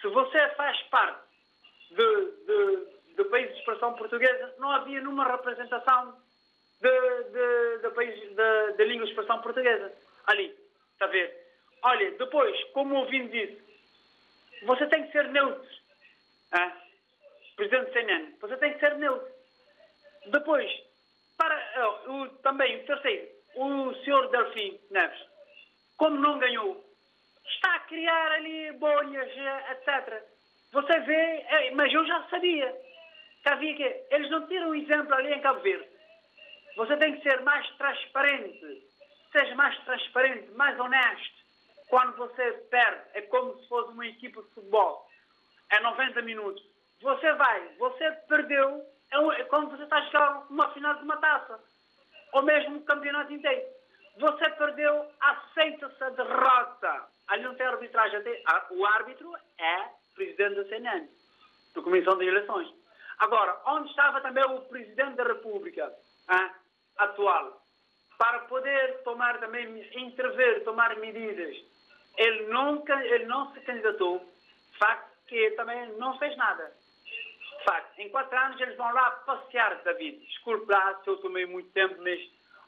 Se 0.02 0.08
você 0.08 0.50
faz 0.56 0.82
parte 0.84 1.20
de, 1.92 3.24
países 3.26 3.54
de 3.54 3.60
expressão 3.60 3.94
portuguesa, 3.94 4.54
não 4.60 4.72
havia 4.72 5.00
nenhuma 5.00 5.26
representação 5.26 6.18
de, 6.82 7.90
países 7.92 8.36
de 8.78 8.84
língua 8.86 9.06
de 9.06 9.12
expressão 9.12 9.42
portuguesa. 9.42 9.92
Ali, 10.28 10.56
está 10.94 11.06
a 11.06 11.10
ver? 11.10 11.46
Olha, 11.84 12.12
depois, 12.12 12.64
como 12.74 12.96
o 12.96 13.00
ouvinte 13.00 13.30
disse, 13.30 13.66
você 14.66 14.88
tem 14.88 15.06
que 15.06 15.12
ser 15.12 15.28
neutro. 15.30 15.70
Ah? 16.52 16.76
Presidente 17.56 17.94
CNN, 17.94 18.34
você 18.42 18.58
tem 18.58 18.74
que 18.74 18.80
ser 18.80 18.98
neutro. 18.98 19.35
Depois, 20.28 20.72
para, 21.38 21.56
uh, 22.08 22.12
o, 22.12 22.30
também, 22.38 22.78
o 22.78 22.86
terceiro, 22.86 23.28
o 23.56 23.94
senhor 24.04 24.30
Delfim 24.30 24.80
Neves, 24.92 25.20
como 25.98 26.20
não 26.20 26.40
ganhou, 26.40 26.84
está 27.46 27.76
a 27.76 27.80
criar 27.82 28.32
ali 28.34 28.72
bolhas, 28.74 29.30
eh, 29.30 29.72
etc. 29.72 30.24
Você 30.72 31.00
vê, 31.02 31.14
é, 31.14 31.72
mas 31.72 31.94
eu 31.94 32.06
já 32.06 32.24
sabia 32.30 32.76
que 33.42 33.50
havia 33.50 33.76
que. 33.76 34.06
Eles 34.12 34.30
não 34.30 34.48
tiram 34.48 34.70
um 34.70 34.76
exemplo 34.76 35.14
ali 35.14 35.34
em 35.34 35.42
Cabo 35.42 35.62
Verde. 35.62 35.88
Você 36.76 36.98
tem 36.98 37.16
que 37.16 37.24
ser 37.24 37.42
mais 37.42 37.68
transparente. 37.78 38.84
Seja 39.32 39.56
mais 39.56 39.78
transparente, 39.86 40.52
mais 40.52 40.80
honesto. 40.80 41.46
Quando 41.90 42.18
você 42.18 42.52
perde, 42.70 43.02
é 43.14 43.22
como 43.22 43.58
se 43.60 43.68
fosse 43.68 43.92
uma 43.92 44.08
equipa 44.08 44.42
de 44.42 44.50
futebol. 44.50 45.08
É 45.72 45.80
90 45.80 46.22
minutos. 46.24 46.64
Você 47.02 47.34
vai, 47.34 47.68
você 47.78 48.12
perdeu, 48.28 48.84
é, 49.12 49.42
é 49.42 49.44
como 49.46 49.70
você 49.70 49.84
está 49.84 49.98
a 49.98 50.06
jogar 50.06 50.46
uma 50.50 50.72
final 50.74 50.96
de 50.96 51.04
uma 51.04 51.18
taça. 51.18 51.60
Ou 52.34 52.42
mesmo 52.42 52.78
um 52.78 52.86
campeonato 52.86 53.32
inteiro. 53.32 53.66
Você 54.18 54.50
perdeu, 54.52 55.06
aceita-se 55.20 56.04
a 56.04 56.10
derrota. 56.10 57.08
Ali 57.28 57.44
não 57.44 57.56
tem 57.56 57.66
arbitragem. 57.66 58.22
O 58.72 58.86
árbitro 58.86 59.34
é 59.58 59.90
presidente 60.16 60.56
da 60.56 60.66
CNN, 60.66 61.08
da 61.74 61.82
Comissão 61.82 62.18
de 62.18 62.26
Eleições. 62.26 62.74
Agora, 63.20 63.62
onde 63.66 63.90
estava 63.90 64.22
também 64.22 64.44
o 64.46 64.62
presidente 64.62 65.16
da 65.16 65.24
República 65.24 65.94
hein, 66.30 66.52
atual? 66.98 67.62
Para 68.18 68.40
poder 68.42 69.04
tomar 69.04 69.40
também, 69.40 69.90
intervir, 69.96 70.64
tomar 70.64 70.96
medidas. 70.98 71.56
Ele 72.18 72.48
nunca, 72.48 72.94
ele 73.06 73.26
não 73.26 73.52
se 73.54 73.60
candidatou. 73.62 74.22
Facto 74.80 75.16
que 75.28 75.52
também 75.52 75.92
não 75.98 76.18
fez 76.18 76.36
nada. 76.38 76.72
Facto, 77.66 78.00
em 78.00 78.10
quatro 78.10 78.38
anos 78.38 78.62
eles 78.62 78.78
vão 78.78 78.94
lá 78.94 79.12
passear, 79.12 79.82
David. 79.84 80.20
Desculpe 80.26 80.72
lá 80.72 81.02
se 81.04 81.10
eu 81.10 81.18
tomei 81.18 81.46
muito 81.46 81.70
tempo, 81.72 81.96
mas 82.02 82.20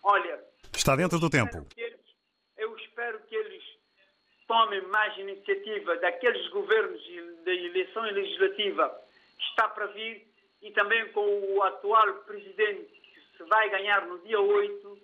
olha. 0.03 0.43
Está 0.75 0.95
dentro 0.95 1.19
do 1.19 1.29
tempo. 1.29 1.67
Eles, 1.77 1.99
eu 2.57 2.75
espero 2.77 3.19
que 3.27 3.35
eles 3.35 3.63
tomem 4.47 4.81
mais 4.87 5.15
iniciativa 5.17 5.95
daqueles 5.97 6.47
governos 6.49 7.01
da 7.45 7.51
eleição 7.51 8.01
legislativa 8.03 8.89
que 9.37 9.43
está 9.43 9.67
para 9.69 9.85
vir 9.87 10.25
e 10.61 10.71
também 10.71 11.11
com 11.11 11.55
o 11.55 11.63
atual 11.63 12.13
presidente 12.25 12.89
que 13.01 13.37
se 13.37 13.43
vai 13.43 13.69
ganhar 13.69 14.05
no 14.07 14.19
dia 14.19 14.39
8, 14.39 14.97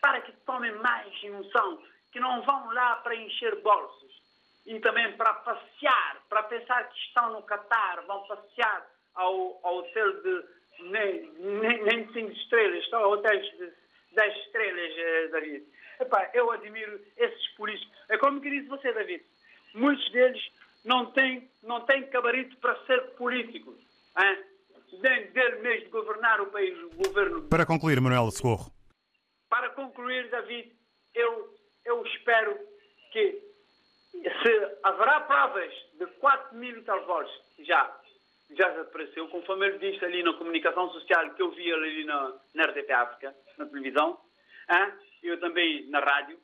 para 0.00 0.22
que 0.22 0.32
tomem 0.46 0.72
mais 0.76 1.22
noção, 1.24 1.82
que 2.10 2.20
não 2.20 2.40
vão 2.42 2.72
lá 2.72 2.96
para 2.96 3.14
encher 3.14 3.60
bolsos 3.60 4.22
e 4.64 4.78
também 4.80 5.16
para 5.16 5.34
passear, 5.34 6.22
para 6.28 6.44
pensar 6.44 6.88
que 6.88 6.98
estão 6.98 7.32
no 7.32 7.42
Catar, 7.42 8.02
vão 8.06 8.26
passear 8.26 8.86
ao, 9.14 9.60
ao 9.62 9.78
hotel 9.78 10.22
de 10.22 10.44
nem, 10.90 11.32
nem, 11.38 11.82
nem 11.84 12.12
cinco 12.12 12.32
estrelas, 12.32 12.82
estão 12.84 13.10
hotéis 13.10 13.44
de 13.58 13.72
10 14.12 14.36
estrelas, 14.44 14.92
eh, 14.96 15.28
David. 15.28 15.64
Epá, 16.00 16.30
eu 16.34 16.50
admiro 16.50 17.00
esses 17.16 17.48
políticos. 17.56 17.96
É 18.08 18.16
como 18.18 18.40
que 18.40 18.50
disse 18.50 18.68
você, 18.68 18.92
David. 18.92 19.24
Muitos 19.74 20.10
deles 20.12 20.40
não 20.84 21.06
têm, 21.12 21.50
não 21.62 21.80
têm 21.84 22.06
cabarito 22.08 22.56
para 22.58 22.76
ser 22.86 23.00
políticos. 23.16 23.76
Hein? 24.18 24.44
Nem 25.02 25.30
dele 25.32 25.56
mesmo 25.56 25.90
governar 25.90 26.40
o 26.40 26.46
país, 26.46 26.76
o 26.78 26.90
governo. 26.90 27.48
Para 27.48 27.66
concluir, 27.66 28.00
Manuel 28.00 28.30
Socorro. 28.30 28.72
Para 29.50 29.70
concluir, 29.70 30.30
David, 30.30 30.72
eu, 31.14 31.54
eu 31.84 32.06
espero 32.06 32.58
que 33.12 33.42
se 34.12 34.76
haverá 34.82 35.20
provas 35.22 35.72
de 35.98 36.06
4 36.06 36.56
mil 36.56 36.82
tal 36.84 37.04
votos, 37.06 37.32
já, 37.60 37.94
já 38.56 38.80
apareceu, 38.80 39.28
conforme 39.28 39.66
ele 39.66 39.78
disse 39.78 40.04
ali 40.04 40.22
na 40.22 40.32
comunicação 40.34 40.90
social 40.90 41.34
que 41.34 41.42
eu 41.42 41.50
vi 41.50 41.72
ali 41.72 42.04
na, 42.04 42.32
na 42.54 42.64
RTP 42.64 42.90
África, 42.90 43.34
na 43.58 43.66
televisão, 43.66 44.18
hein? 44.70 44.92
eu 45.22 45.38
também 45.40 45.88
na 45.90 46.00
rádio, 46.00 46.38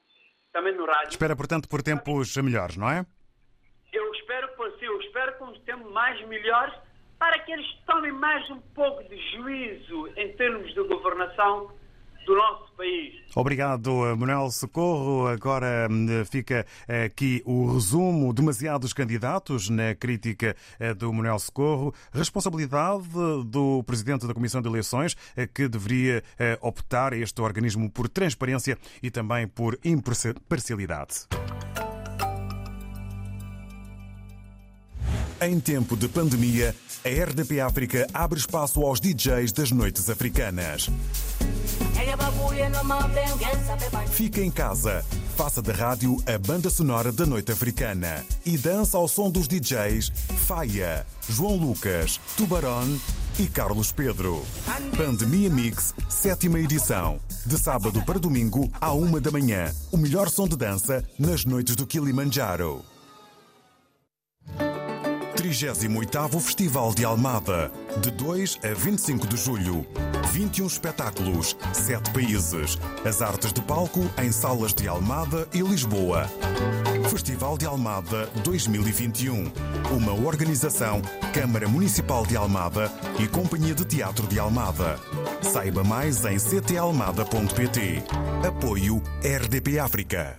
também 0.52 0.74
no 0.74 0.84
rádio. 0.84 1.10
Espera, 1.10 1.36
portanto, 1.36 1.68
por 1.68 1.82
tempos 1.82 2.36
melhores, 2.36 2.76
não 2.76 2.90
é? 2.90 3.04
Eu 3.92 4.12
espero 4.14 4.48
por 4.56 4.70
sim, 4.78 4.86
eu 4.86 5.00
espero 5.00 5.38
com 5.38 5.46
os 5.46 5.60
tempos 5.62 5.90
mais 5.92 6.20
melhores 6.26 6.74
para 7.18 7.38
que 7.38 7.52
eles 7.52 7.66
tomem 7.86 8.12
mais 8.12 8.48
um 8.50 8.60
pouco 8.74 9.02
de 9.04 9.16
juízo 9.32 10.08
em 10.16 10.36
termos 10.36 10.72
de 10.74 10.82
governação 10.82 11.70
do 12.24 12.34
nosso 12.34 12.72
país. 12.76 13.14
Obrigado, 13.34 13.90
Manuel 14.16 14.50
Socorro. 14.50 15.26
Agora 15.26 15.88
hum, 15.90 16.24
fica 16.24 16.66
aqui 17.06 17.42
o 17.44 17.72
resumo. 17.72 18.32
Demasiados 18.32 18.92
candidatos 18.92 19.68
na 19.68 19.94
crítica 19.94 20.56
eh, 20.78 20.94
do 20.94 21.12
Manuel 21.12 21.38
Socorro. 21.38 21.94
Responsabilidade 22.12 23.08
do 23.46 23.82
Presidente 23.84 24.26
da 24.26 24.34
Comissão 24.34 24.62
de 24.62 24.68
Eleições, 24.68 25.16
eh, 25.36 25.46
que 25.46 25.68
deveria 25.68 26.22
eh, 26.38 26.58
optar 26.60 27.12
este 27.12 27.40
organismo 27.40 27.90
por 27.90 28.08
transparência 28.08 28.78
e 29.02 29.10
também 29.10 29.46
por 29.46 29.78
imparcialidade. 29.84 31.26
Em 35.40 35.60
tempo 35.60 35.96
de 35.96 36.08
pandemia, 36.08 36.74
a 37.04 37.08
RDP 37.08 37.60
África 37.60 38.06
abre 38.14 38.38
espaço 38.38 38.80
aos 38.82 38.98
DJs 38.98 39.52
das 39.52 39.70
noites 39.70 40.08
africanas. 40.08 40.88
Fica 44.10 44.40
em 44.40 44.50
casa, 44.50 45.04
faça 45.36 45.60
da 45.60 45.72
rádio 45.72 46.16
a 46.26 46.38
banda 46.38 46.70
sonora 46.70 47.10
da 47.10 47.26
noite 47.26 47.52
africana 47.52 48.24
e 48.44 48.56
dança 48.56 48.96
ao 48.96 49.08
som 49.08 49.30
dos 49.30 49.48
DJs 49.48 50.10
Faia, 50.46 51.06
João 51.28 51.56
Lucas, 51.56 52.20
Tubarão 52.36 52.98
e 53.38 53.46
Carlos 53.46 53.90
Pedro. 53.92 54.44
Pandemia 54.96 55.50
Mix, 55.50 55.94
sétima 56.08 56.58
edição. 56.58 57.18
De 57.44 57.58
sábado 57.58 58.02
para 58.04 58.18
domingo, 58.18 58.70
à 58.80 58.92
uma 58.92 59.20
da 59.20 59.30
manhã. 59.30 59.72
O 59.90 59.96
melhor 59.96 60.28
som 60.28 60.46
de 60.46 60.56
dança 60.56 61.04
nas 61.18 61.44
noites 61.44 61.74
do 61.74 61.86
Kilimanjaro. 61.86 62.84
38º 65.44 66.40
Festival 66.40 66.94
de 66.94 67.04
Almada, 67.04 67.70
de 68.00 68.10
2 68.10 68.60
a 68.64 68.72
25 68.72 69.26
de 69.26 69.36
julho. 69.36 69.86
21 70.32 70.66
espetáculos, 70.66 71.54
7 71.70 72.10
países. 72.12 72.78
As 73.04 73.20
artes 73.20 73.52
de 73.52 73.60
palco 73.60 74.00
em 74.22 74.32
salas 74.32 74.72
de 74.72 74.88
Almada 74.88 75.46
e 75.52 75.60
Lisboa. 75.60 76.30
Festival 77.10 77.58
de 77.58 77.66
Almada 77.66 78.26
2021. 78.42 79.52
Uma 79.94 80.14
organização 80.14 81.02
Câmara 81.34 81.68
Municipal 81.68 82.24
de 82.24 82.36
Almada 82.38 82.90
e 83.18 83.28
Companhia 83.28 83.74
de 83.74 83.84
Teatro 83.84 84.26
de 84.26 84.38
Almada. 84.38 84.98
Saiba 85.42 85.84
mais 85.84 86.24
em 86.24 86.38
ctalmada.pt. 86.38 88.02
Apoio 88.48 89.02
RDP 89.22 89.78
África. 89.78 90.38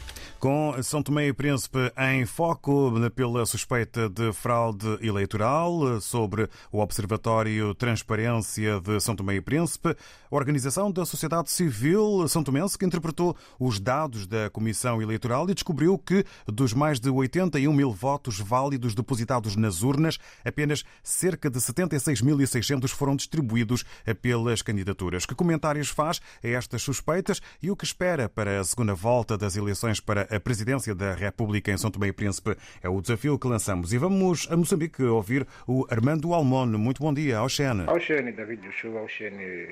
com 0.41 0.73
São 0.81 1.03
Tomé 1.03 1.27
e 1.27 1.33
Príncipe 1.33 1.77
em 1.95 2.25
foco 2.25 2.91
pela 3.15 3.45
suspeita 3.45 4.09
de 4.09 4.33
fraude 4.33 4.97
eleitoral 4.99 6.01
sobre 6.01 6.49
o 6.71 6.79
Observatório 6.79 7.75
Transparência 7.75 8.81
de 8.81 8.99
São 8.99 9.15
Tomé 9.15 9.35
e 9.35 9.41
Príncipe, 9.41 9.89
a 9.89 10.35
organização 10.35 10.91
da 10.91 11.05
sociedade 11.05 11.51
civil 11.51 12.27
são 12.27 12.43
tomense 12.43 12.75
que 12.75 12.83
interpretou 12.83 13.37
os 13.59 13.79
dados 13.79 14.25
da 14.25 14.49
Comissão 14.49 14.99
Eleitoral 14.99 15.47
e 15.47 15.53
descobriu 15.53 15.95
que 15.95 16.25
dos 16.47 16.73
mais 16.73 16.99
de 16.99 17.11
81 17.11 17.71
mil 17.71 17.91
votos 17.91 18.39
válidos 18.39 18.95
depositados 18.95 19.55
nas 19.55 19.83
urnas, 19.83 20.17
apenas 20.43 20.83
cerca 21.03 21.51
de 21.51 21.59
76.600 21.59 22.89
foram 22.89 23.15
distribuídos 23.15 23.83
pelas 24.23 24.63
candidaturas. 24.63 25.23
Que 25.23 25.35
comentários 25.35 25.89
faz 25.89 26.19
a 26.43 26.47
estas 26.47 26.81
suspeitas 26.81 27.39
e 27.61 27.69
o 27.69 27.75
que 27.75 27.85
espera 27.85 28.27
para 28.27 28.59
a 28.59 28.63
segunda 28.63 28.95
volta 28.95 29.37
das 29.37 29.55
eleições 29.55 29.99
para 29.99 30.30
a 30.31 30.39
presidência 30.39 30.95
da 30.95 31.13
República 31.13 31.71
em 31.71 31.77
São 31.77 31.91
Tomé 31.91 32.07
e 32.07 32.13
Príncipe. 32.13 32.55
É 32.81 32.89
o 32.89 33.01
desafio 33.01 33.37
que 33.37 33.47
lançamos. 33.47 33.93
E 33.93 33.97
vamos 33.97 34.47
a 34.49 34.55
Moçambique 34.55 35.03
ouvir 35.03 35.45
o 35.67 35.85
Armando 35.89 36.33
Almone. 36.33 36.77
Muito 36.77 37.01
bom 37.01 37.13
dia, 37.13 37.37
ao 37.37 37.49
Xene. 37.49 37.83
Ao 37.87 37.99
Xene, 37.99 38.31
David 38.31 38.61
Joshua, 38.61 39.01
ao 39.01 39.07
Xene, 39.07 39.67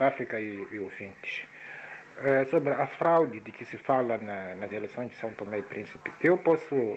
África 0.00 0.40
e, 0.40 0.66
e 0.72 0.78
ouvintes. 0.78 1.42
Uh, 2.18 2.48
sobre 2.48 2.72
a 2.72 2.86
fraude 2.86 3.40
de 3.40 3.50
que 3.50 3.64
se 3.64 3.76
fala 3.76 4.18
na, 4.18 4.54
nas 4.54 4.70
eleições 4.70 5.10
de 5.10 5.16
São 5.16 5.30
Tomé 5.32 5.58
e 5.58 5.62
Príncipe, 5.62 6.12
eu 6.22 6.38
posso 6.38 6.96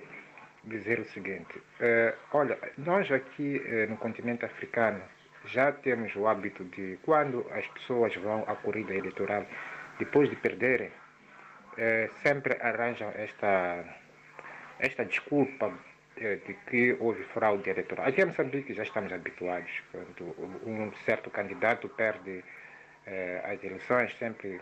dizer 0.63 0.99
o 0.99 1.05
seguinte: 1.05 1.57
uh, 1.57 2.15
olha, 2.33 2.57
nós 2.77 3.11
aqui 3.11 3.59
uh, 3.65 3.89
no 3.89 3.97
continente 3.97 4.45
africano 4.45 5.01
já 5.45 5.71
temos 5.71 6.15
o 6.15 6.27
hábito 6.27 6.63
de, 6.65 6.99
quando 7.03 7.45
as 7.51 7.65
pessoas 7.67 8.15
vão 8.15 8.43
à 8.47 8.55
corrida 8.55 8.93
eleitoral, 8.93 9.45
depois 9.97 10.29
de 10.29 10.35
perderem, 10.35 10.91
é, 11.77 12.09
sempre 12.23 12.57
arranjam 12.61 13.11
esta, 13.15 13.83
esta 14.79 15.05
desculpa 15.05 15.73
é, 16.17 16.35
de 16.35 16.53
que 16.69 16.97
houve 16.99 17.23
fraude 17.25 17.69
eleitoral. 17.69 18.07
Aqui 18.07 18.21
em 18.21 18.25
Moçambique 18.25 18.73
já 18.73 18.83
estamos 18.83 19.11
habituados. 19.13 19.71
Quando 19.91 20.35
um 20.65 20.91
certo 21.05 21.29
candidato 21.29 21.87
perde 21.89 22.43
é, 23.05 23.41
as 23.45 23.63
eleições, 23.63 24.15
sempre 24.17 24.59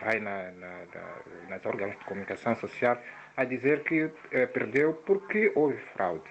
vai 0.00 0.18
na, 0.18 0.50
na, 0.50 0.78
na, 0.92 1.48
nas 1.50 1.64
órgãos 1.64 1.96
de 1.96 2.04
comunicação 2.04 2.56
social 2.56 3.00
a 3.36 3.44
dizer 3.44 3.84
que 3.84 4.10
perdeu 4.52 4.92
porque 5.06 5.52
houve 5.54 5.78
fraude. 5.94 6.28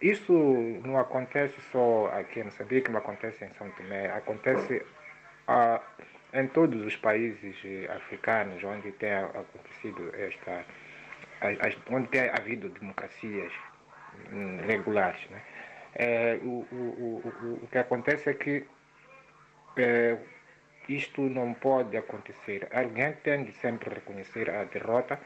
Isso 0.00 0.32
não 0.84 0.98
acontece 0.98 1.54
só 1.70 2.10
aqui 2.12 2.40
em 2.40 2.44
Moçambique, 2.44 2.90
não 2.90 2.98
acontece 2.98 3.44
em 3.44 3.50
São 3.50 3.70
Tomé, 3.70 4.10
acontece 4.10 4.84
a 5.46 5.80
em 6.34 6.46
todos 6.48 6.84
os 6.84 6.96
países 6.96 7.56
eh, 7.64 7.90
africanos 7.90 8.62
onde 8.64 8.92
tem 8.92 9.12
acontecido 9.12 10.12
esta, 10.14 10.64
onde 11.90 12.08
tem 12.08 12.28
havido 12.28 12.68
democracias 12.68 13.52
hum, 14.32 14.58
regulares, 14.66 15.28
né? 15.30 15.40
é, 15.94 16.38
o, 16.42 16.66
o, 16.72 17.22
o, 17.24 17.60
o 17.62 17.68
que 17.68 17.78
acontece 17.78 18.30
é 18.30 18.34
que 18.34 18.64
é, 19.76 20.16
isto 20.88 21.22
não 21.22 21.54
pode 21.54 21.96
acontecer. 21.96 22.68
Alguém 22.72 23.12
tem 23.22 23.44
de 23.44 23.52
sempre 23.52 23.94
reconhecer 23.94 24.50
a 24.50 24.64
derrota 24.64 25.18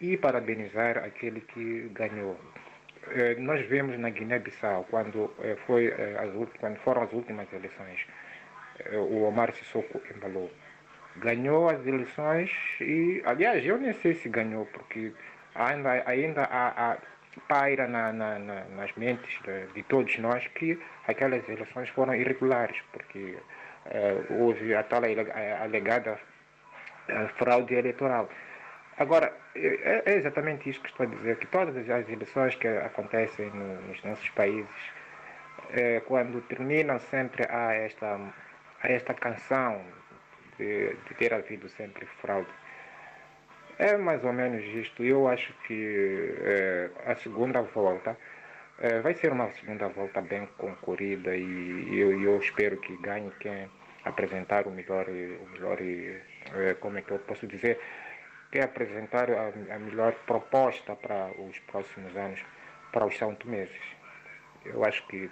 e 0.00 0.16
parabenizar 0.16 0.98
aquele 0.98 1.40
que 1.40 1.88
ganhou. 1.92 2.38
É, 3.08 3.34
nós 3.34 3.66
vemos 3.66 3.98
na 3.98 4.08
Guiné-Bissau, 4.08 4.86
quando, 4.90 5.34
foi, 5.66 5.92
as, 5.92 6.30
quando 6.58 6.78
foram 6.78 7.02
as 7.02 7.12
últimas 7.12 7.52
eleições, 7.52 8.06
o 8.92 9.24
Omar 9.24 9.52
Sissoko 9.52 10.00
embalou. 10.14 10.50
Ganhou 11.16 11.68
as 11.68 11.86
eleições 11.86 12.50
e, 12.80 13.22
aliás, 13.24 13.64
eu 13.64 13.78
nem 13.78 13.92
sei 13.94 14.14
se 14.14 14.28
ganhou, 14.28 14.66
porque 14.66 15.12
ainda, 15.54 16.02
ainda 16.06 16.42
há, 16.44 16.92
há 16.92 16.98
paira 17.48 17.86
na, 17.86 18.12
na, 18.12 18.38
na, 18.38 18.64
nas 18.76 18.92
mentes 18.96 19.40
de, 19.42 19.66
de, 19.74 19.82
todos 19.84 20.18
nós 20.18 20.46
que 20.48 20.78
aquelas 21.06 21.48
eleições 21.48 21.88
foram 21.90 22.14
irregulares, 22.14 22.80
porque 22.92 23.36
uh, 23.86 24.42
houve 24.42 24.74
a 24.74 24.82
tal 24.82 25.02
alegada 25.04 26.18
uh, 27.08 27.28
fraude 27.36 27.74
eleitoral. 27.74 28.28
Agora, 28.96 29.32
é, 29.56 30.02
é, 30.06 30.14
exatamente 30.16 30.70
isso 30.70 30.80
que 30.80 30.88
estou 30.88 31.06
a 31.06 31.08
dizer, 31.08 31.36
que 31.38 31.46
todas 31.46 31.76
as 31.76 32.08
eleições 32.08 32.54
que 32.54 32.68
acontecem 32.68 33.50
no, 33.50 33.82
nos 33.82 34.02
nossos 34.04 34.28
países, 34.30 34.70
é, 35.70 36.00
quando 36.00 36.40
terminam 36.42 36.98
sempre 36.98 37.44
há 37.48 37.72
esta 37.74 38.20
a 38.84 38.92
esta 38.92 39.14
canção 39.14 39.82
de, 40.58 40.94
de 40.94 41.14
ter 41.14 41.32
havido 41.32 41.68
sempre 41.70 42.06
fraude. 42.20 42.50
É 43.78 43.96
mais 43.96 44.22
ou 44.24 44.32
menos 44.32 44.62
isto. 44.62 45.02
Eu 45.02 45.26
acho 45.26 45.52
que 45.66 46.34
é, 46.42 46.90
a 47.06 47.14
segunda 47.16 47.62
volta 47.62 48.16
é, 48.78 49.00
vai 49.00 49.14
ser 49.14 49.32
uma 49.32 49.50
segunda 49.52 49.88
volta 49.88 50.20
bem 50.20 50.46
concorrida 50.58 51.34
e 51.34 51.98
eu, 51.98 52.20
eu 52.20 52.38
espero 52.38 52.76
que 52.76 52.96
ganhe 52.98 53.30
quem 53.40 53.68
apresentar 54.04 54.66
o 54.66 54.70
melhor, 54.70 55.06
o 55.08 55.48
melhor 55.52 55.78
é, 55.80 56.74
como 56.74 56.98
é 56.98 57.02
que 57.02 57.10
eu 57.10 57.18
posso 57.20 57.46
dizer, 57.46 57.80
quem 58.52 58.62
apresentar 58.62 59.30
a, 59.30 59.48
a 59.74 59.78
melhor 59.78 60.12
proposta 60.26 60.94
para 60.94 61.30
os 61.40 61.58
próximos 61.60 62.14
anos 62.16 62.40
para 62.92 63.06
os 63.06 63.16
São 63.16 63.34
Tomeses. 63.34 63.82
Eu 64.64 64.84
acho 64.84 65.06
que 65.08 65.30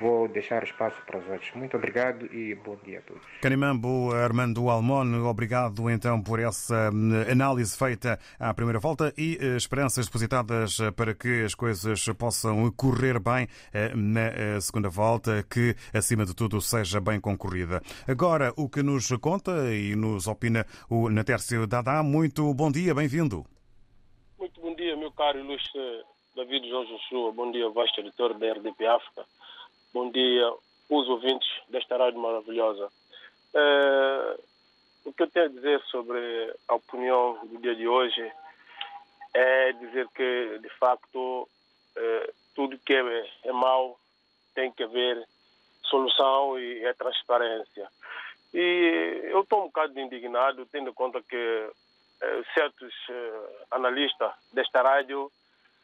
Vou 0.00 0.26
deixar 0.28 0.62
espaço 0.62 0.96
para 1.04 1.18
os 1.18 1.28
outros. 1.28 1.52
Muito 1.54 1.76
obrigado 1.76 2.24
e 2.34 2.54
bom 2.54 2.74
dia 2.82 3.00
a 3.00 3.02
todos. 3.02 3.22
Canimambo 3.42 4.12
Armando 4.14 4.70
Almon, 4.70 5.28
obrigado 5.28 5.90
então 5.90 6.22
por 6.22 6.40
essa 6.40 6.90
hum, 6.90 7.10
análise 7.30 7.76
feita 7.76 8.18
à 8.38 8.54
primeira 8.54 8.78
volta 8.78 9.12
e 9.18 9.36
eh, 9.38 9.56
esperanças 9.56 10.06
depositadas 10.06 10.80
eh, 10.80 10.90
para 10.90 11.14
que 11.14 11.44
as 11.44 11.54
coisas 11.54 12.02
possam 12.18 12.70
correr 12.72 13.20
bem 13.20 13.46
eh, 13.74 13.92
na 13.94 14.58
segunda 14.62 14.88
volta, 14.88 15.42
que 15.42 15.74
acima 15.92 16.24
de 16.24 16.34
tudo 16.34 16.62
seja 16.62 16.98
bem 16.98 17.20
concorrida. 17.20 17.82
Agora, 18.08 18.54
o 18.56 18.70
que 18.70 18.82
nos 18.82 19.06
conta 19.20 19.74
e 19.74 19.94
nos 19.94 20.26
opina 20.26 20.64
o 20.88 21.10
Natércio 21.10 21.66
Dada. 21.66 22.02
Muito 22.02 22.54
bom 22.54 22.72
dia, 22.72 22.94
bem-vindo. 22.94 23.44
Muito 24.38 24.58
bom 24.62 24.74
dia, 24.74 24.96
meu 24.96 25.12
caro 25.12 25.38
ilustre 25.38 25.78
David 26.34 26.66
Jorge 26.70 26.94
Ochoa. 26.94 27.32
Bom 27.32 27.50
dia, 27.52 27.68
vasto 27.68 28.00
editor 28.00 28.38
da 28.38 28.52
RDP 28.52 28.86
África. 28.86 29.26
Bom 29.92 30.08
dia, 30.08 30.48
os 30.88 31.08
ouvintes 31.08 31.48
desta 31.68 31.96
rádio 31.96 32.20
maravilhosa. 32.20 32.86
Uh, 33.52 34.40
o 35.04 35.12
que 35.12 35.24
eu 35.24 35.26
tenho 35.26 35.46
a 35.46 35.48
dizer 35.48 35.80
sobre 35.86 36.54
a 36.68 36.76
opinião 36.76 37.44
do 37.44 37.58
dia 37.58 37.74
de 37.74 37.88
hoje 37.88 38.32
é 39.34 39.72
dizer 39.72 40.06
que, 40.14 40.60
de 40.62 40.68
facto, 40.78 41.42
uh, 41.42 42.34
tudo 42.54 42.78
que 42.78 42.94
é, 42.94 43.30
é 43.42 43.52
mau 43.52 43.98
tem 44.54 44.70
que 44.70 44.84
haver 44.84 45.26
solução 45.82 46.56
e 46.56 46.84
é 46.84 46.92
transparência. 46.94 47.90
E 48.54 49.22
eu 49.24 49.40
estou 49.40 49.62
um 49.62 49.66
bocado 49.66 49.98
indignado, 49.98 50.66
tendo 50.66 50.90
em 50.90 50.94
conta 50.94 51.20
que 51.20 51.36
uh, 51.36 52.44
certos 52.54 52.94
analistas 53.72 54.32
desta 54.52 54.82
rádio, 54.82 55.32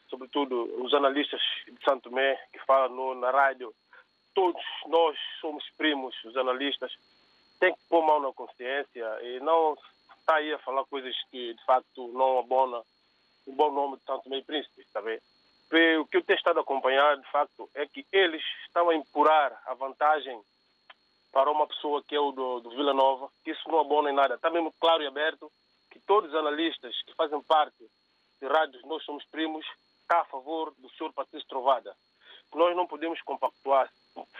sobretudo 0.08 0.80
os 0.80 0.94
analistas 0.94 1.40
de 1.66 1.84
Santo 1.84 2.08
Tomé, 2.08 2.36
que 2.52 2.60
falam 2.60 2.94
no, 2.94 3.14
na 3.16 3.32
rádio, 3.32 3.74
todos 4.36 4.62
nós 4.86 5.16
somos 5.40 5.64
primos, 5.78 6.14
os 6.22 6.36
analistas, 6.36 6.92
tem 7.58 7.74
que 7.74 7.80
pôr 7.88 8.04
mão 8.04 8.20
na 8.20 8.30
consciência 8.34 9.02
e 9.22 9.40
não 9.40 9.74
estar 10.18 10.34
aí 10.34 10.52
a 10.52 10.58
falar 10.58 10.84
coisas 10.84 11.16
que 11.30 11.54
de 11.54 11.64
facto 11.64 12.08
não 12.08 12.38
abonam 12.38 12.84
o 13.46 13.52
bom 13.52 13.72
nome 13.72 13.96
de 13.96 14.04
Santo 14.04 14.28
Meio 14.28 14.44
Príncipe, 14.44 14.82
está 14.82 15.00
bem? 15.00 15.18
O 15.98 16.06
que 16.06 16.18
eu 16.18 16.22
tenho 16.22 16.36
estado 16.36 16.58
a 16.58 16.62
acompanhar, 16.62 17.16
de 17.16 17.26
facto, 17.30 17.68
é 17.74 17.86
que 17.86 18.06
eles 18.12 18.42
estão 18.66 18.90
a 18.90 18.94
empurrar 18.94 19.58
a 19.64 19.72
vantagem 19.72 20.38
para 21.32 21.50
uma 21.50 21.66
pessoa 21.66 22.02
que 22.02 22.14
é 22.14 22.20
o 22.20 22.30
do, 22.30 22.60
do 22.60 22.70
Vila 22.70 22.92
Nova, 22.92 23.30
que 23.42 23.52
isso 23.52 23.66
não 23.68 23.80
abona 23.80 24.10
em 24.10 24.14
nada. 24.14 24.34
Está 24.34 24.50
mesmo 24.50 24.72
claro 24.78 25.02
e 25.02 25.06
aberto 25.06 25.50
que 25.90 25.98
todos 26.00 26.28
os 26.28 26.36
analistas 26.36 26.94
que 27.06 27.14
fazem 27.14 27.40
parte 27.42 27.88
de 28.40 28.46
rádios 28.46 28.84
Nós 28.84 29.02
Somos 29.02 29.24
Primos 29.24 29.64
estão 30.02 30.20
a 30.20 30.24
favor 30.26 30.74
do 30.76 30.90
senhor 30.90 31.10
Patrício 31.14 31.48
Trovada. 31.48 31.96
Nós 32.54 32.76
não 32.76 32.86
podemos 32.86 33.20
compactuar 33.22 33.90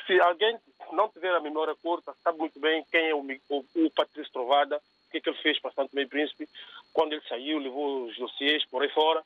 se 0.07 0.21
alguém 0.21 0.59
não 0.93 1.09
tiver 1.09 1.35
a 1.35 1.41
memória 1.41 1.75
curta, 1.77 2.15
sabe 2.23 2.39
muito 2.39 2.59
bem 2.61 2.85
quem 2.91 3.09
é 3.09 3.15
o, 3.15 3.21
o, 3.49 3.65
o 3.75 3.91
Patrício 3.91 4.33
Trovada, 4.33 4.77
o 4.77 5.11
que, 5.11 5.19
é 5.19 5.21
que 5.21 5.29
ele 5.29 5.39
fez 5.39 5.59
para 5.61 5.73
Santo 5.73 5.95
Meio 5.95 6.09
Príncipe, 6.09 6.49
quando 6.93 7.13
ele 7.13 7.23
saiu, 7.29 7.59
levou 7.59 8.05
os 8.05 8.17
dossiês 8.17 8.65
por 8.67 8.83
aí 8.83 8.89
fora. 8.91 9.23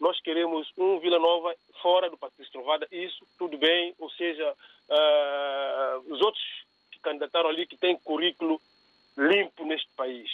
Nós 0.00 0.20
queremos 0.20 0.70
um 0.76 0.98
Vila 0.98 1.18
Nova 1.18 1.54
fora 1.80 2.10
do 2.10 2.18
Patrício 2.18 2.52
Trovada, 2.52 2.86
isso 2.90 3.26
tudo 3.38 3.56
bem, 3.58 3.94
ou 3.98 4.10
seja, 4.10 4.52
uh, 4.52 6.12
os 6.12 6.20
outros 6.20 6.42
que 6.90 6.98
candidataram 7.00 7.48
ali 7.48 7.66
que 7.66 7.76
têm 7.76 7.96
currículo 7.98 8.60
limpo 9.16 9.64
neste 9.64 9.88
país. 9.96 10.30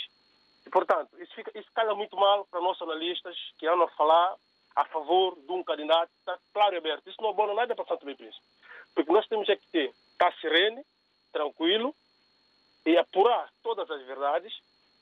E, 0.66 0.70
portanto, 0.70 1.10
isso, 1.20 1.34
fica, 1.34 1.50
isso 1.58 1.70
calha 1.74 1.94
muito 1.94 2.16
mal 2.16 2.46
para 2.46 2.60
nossos 2.60 2.82
analistas 2.82 3.36
que 3.58 3.66
andam 3.66 3.84
a 3.84 3.90
falar 3.90 4.36
a 4.76 4.84
favor 4.84 5.36
de 5.36 5.50
um 5.50 5.64
candidato, 5.64 6.10
está 6.20 6.38
claro 6.52 6.74
e 6.74 6.78
aberto. 6.78 7.08
Isso 7.08 7.20
não 7.20 7.32
bom 7.32 7.52
nada 7.52 7.74
para 7.74 7.84
Santo 7.84 8.04
Meio 8.06 8.16
Príncipe. 8.16 8.44
Porque 8.94 9.12
nós 9.12 9.26
temos 9.26 9.48
é 9.48 9.56
que 9.56 9.66
ter, 9.68 9.92
estar 10.12 10.34
sereno, 10.40 10.84
tranquilo, 11.32 11.94
e 12.84 12.96
apurar 12.96 13.50
todas 13.62 13.90
as 13.90 14.02
verdades 14.06 14.52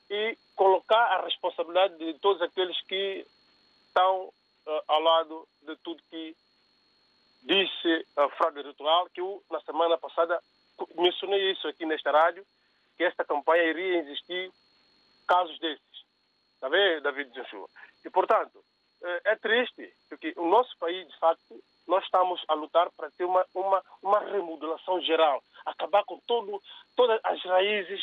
e 0.09 0.37
colocar 0.55 1.03
a 1.17 1.23
responsabilidade 1.23 1.97
de 1.97 2.13
todos 2.19 2.41
aqueles 2.41 2.79
que 2.81 3.25
estão 3.87 4.25
uh, 4.25 4.81
ao 4.87 5.01
lado 5.01 5.47
de 5.61 5.75
tudo 5.77 6.01
que 6.09 6.35
disse 7.43 8.05
a 8.17 8.29
fraude 8.29 8.59
eleitoral, 8.59 9.09
que 9.09 9.21
eu, 9.21 9.41
na 9.49 9.61
semana 9.61 9.97
passada, 9.97 10.41
mencionei 10.95 11.51
isso 11.51 11.67
aqui 11.67 11.85
nesta 11.85 12.11
rádio, 12.11 12.45
que 12.97 13.03
esta 13.03 13.23
campanha 13.23 13.63
iria 13.63 13.99
existir 13.99 14.51
casos 15.25 15.57
desses. 15.59 16.05
Está 16.55 16.69
bem, 16.69 17.01
David 17.01 17.31
Joshua? 17.31 17.69
E, 18.03 18.09
portanto, 18.09 18.63
é 19.25 19.35
triste, 19.35 19.93
porque 20.09 20.33
o 20.37 20.47
nosso 20.47 20.75
país, 20.77 21.07
de 21.07 21.17
facto, 21.17 21.61
nós 21.87 22.03
estamos 22.03 22.43
a 22.47 22.53
lutar 22.53 22.89
para 22.91 23.09
ter 23.11 23.25
uma, 23.25 23.45
uma, 23.53 23.83
uma 24.01 24.19
remodelação 24.19 25.01
geral, 25.01 25.41
acabar 25.65 26.03
com 26.03 26.19
todo, 26.27 26.61
todas 26.95 27.19
as 27.23 27.41
raízes 27.43 28.01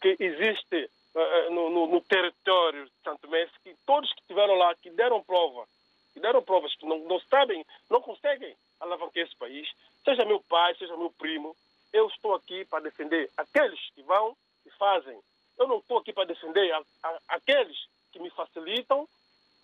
que 0.00 0.16
existem 0.20 0.84
uh, 1.14 1.50
no, 1.50 1.70
no, 1.70 1.86
no, 1.88 2.00
território 2.02 2.84
de 2.84 2.92
Santo 3.02 3.28
Mestre, 3.28 3.58
que 3.64 3.74
todos 3.84 4.12
que 4.12 4.20
estiveram 4.20 4.54
lá, 4.54 4.74
que 4.76 4.90
deram 4.90 5.22
prova, 5.22 5.66
que 6.12 6.20
deram 6.20 6.42
provas 6.42 6.74
que 6.76 6.86
não, 6.86 6.98
não 7.00 7.20
sabem, 7.20 7.64
não 7.90 8.00
conseguem 8.00 8.54
alavancar 8.80 9.24
esse 9.24 9.36
país, 9.36 9.68
seja 10.04 10.24
meu 10.24 10.40
pai, 10.40 10.74
seja 10.76 10.96
meu 10.96 11.10
primo, 11.10 11.56
eu 11.92 12.06
estou 12.08 12.34
aqui 12.34 12.64
para 12.66 12.84
defender 12.84 13.30
aqueles 13.36 13.80
que 13.94 14.02
vão 14.02 14.36
e 14.64 14.70
fazem. 14.70 15.18
Eu 15.58 15.66
não 15.66 15.78
estou 15.78 15.98
aqui 15.98 16.12
para 16.12 16.26
defender 16.26 16.70
a, 16.72 16.82
a, 17.02 17.18
aqueles 17.28 17.88
que 18.12 18.18
me 18.18 18.30
facilitam, 18.30 19.08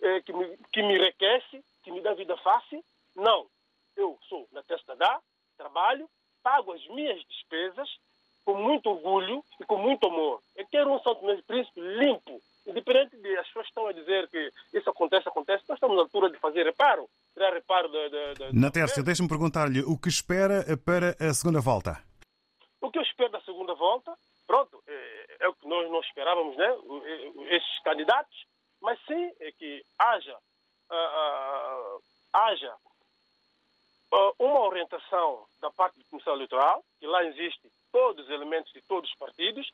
eh, 0.03 0.21
que, 0.21 0.33
me, 0.33 0.57
que 0.71 0.83
me 0.83 0.95
enriquece, 0.95 1.63
que 1.83 1.91
me 1.91 2.01
dá 2.01 2.13
vida 2.13 2.37
fácil. 2.37 2.83
Não. 3.15 3.47
Eu 3.95 4.17
sou 4.27 4.47
na 4.51 4.61
testa 4.63 4.95
da, 4.95 5.19
trabalho, 5.57 6.09
pago 6.43 6.73
as 6.73 6.85
minhas 6.87 7.23
despesas 7.25 7.89
com 8.43 8.55
muito 8.55 8.89
orgulho 8.89 9.43
e 9.59 9.65
com 9.65 9.77
muito 9.77 10.05
amor. 10.07 10.41
Eu 10.55 10.67
quero 10.67 10.91
um 10.91 10.99
Santo 10.99 11.21
Tomé 11.21 11.41
Príncipe 11.47 11.79
limpo, 11.79 12.41
independente 12.67 13.15
de 13.17 13.37
as 13.37 13.47
pessoas 13.47 13.67
estão 13.67 13.87
a 13.87 13.93
dizer 13.93 14.27
que 14.29 14.51
isso 14.73 14.89
acontece, 14.89 15.29
acontece. 15.29 15.63
Nós 15.69 15.77
estamos 15.77 15.95
na 15.95 16.03
altura 16.03 16.29
de 16.29 16.37
fazer 16.37 16.65
reparo, 16.65 17.07
tirar 17.33 17.53
reparo 17.53 17.87
da... 17.89 18.51
Na 18.51 18.69
Tércia, 18.69 19.03
deixe-me 19.03 19.29
perguntar-lhe 19.29 19.81
o 19.81 19.97
que 19.97 20.09
espera 20.09 20.65
para 20.83 21.15
a 21.19 21.33
segunda 21.33 21.61
volta. 21.61 22.03
O 22.81 22.91
que 22.91 22.99
eu 22.99 23.03
espero 23.03 23.31
da 23.31 23.41
segunda 23.41 23.73
volta, 23.75 24.13
pronto, 24.45 24.83
é, 24.87 25.45
é 25.45 25.47
o 25.47 25.53
que 25.53 25.67
nós 25.67 25.89
não 25.89 26.01
esperávamos, 26.01 26.57
né? 26.57 26.75
Esses 27.49 27.79
candidatos, 27.83 28.45
mas 28.83 28.99
sim 29.07 29.31
é 29.39 29.51
que 29.53 29.83
haja, 29.97 30.35
uh, 30.35 31.97
uh, 31.97 32.03
haja 32.33 32.75
uh, 34.11 34.35
uma 34.37 34.59
orientação 34.59 35.45
da 35.61 35.71
parte 35.71 35.97
da 35.97 36.05
Comissão 36.09 36.33
Eleitoral, 36.33 36.83
que 36.99 37.07
lá 37.07 37.23
existe 37.23 37.71
todos 37.93 38.25
os 38.25 38.29
elementos 38.29 38.71
de 38.73 38.81
todos 38.81 39.09
os 39.09 39.15
partidos. 39.17 39.71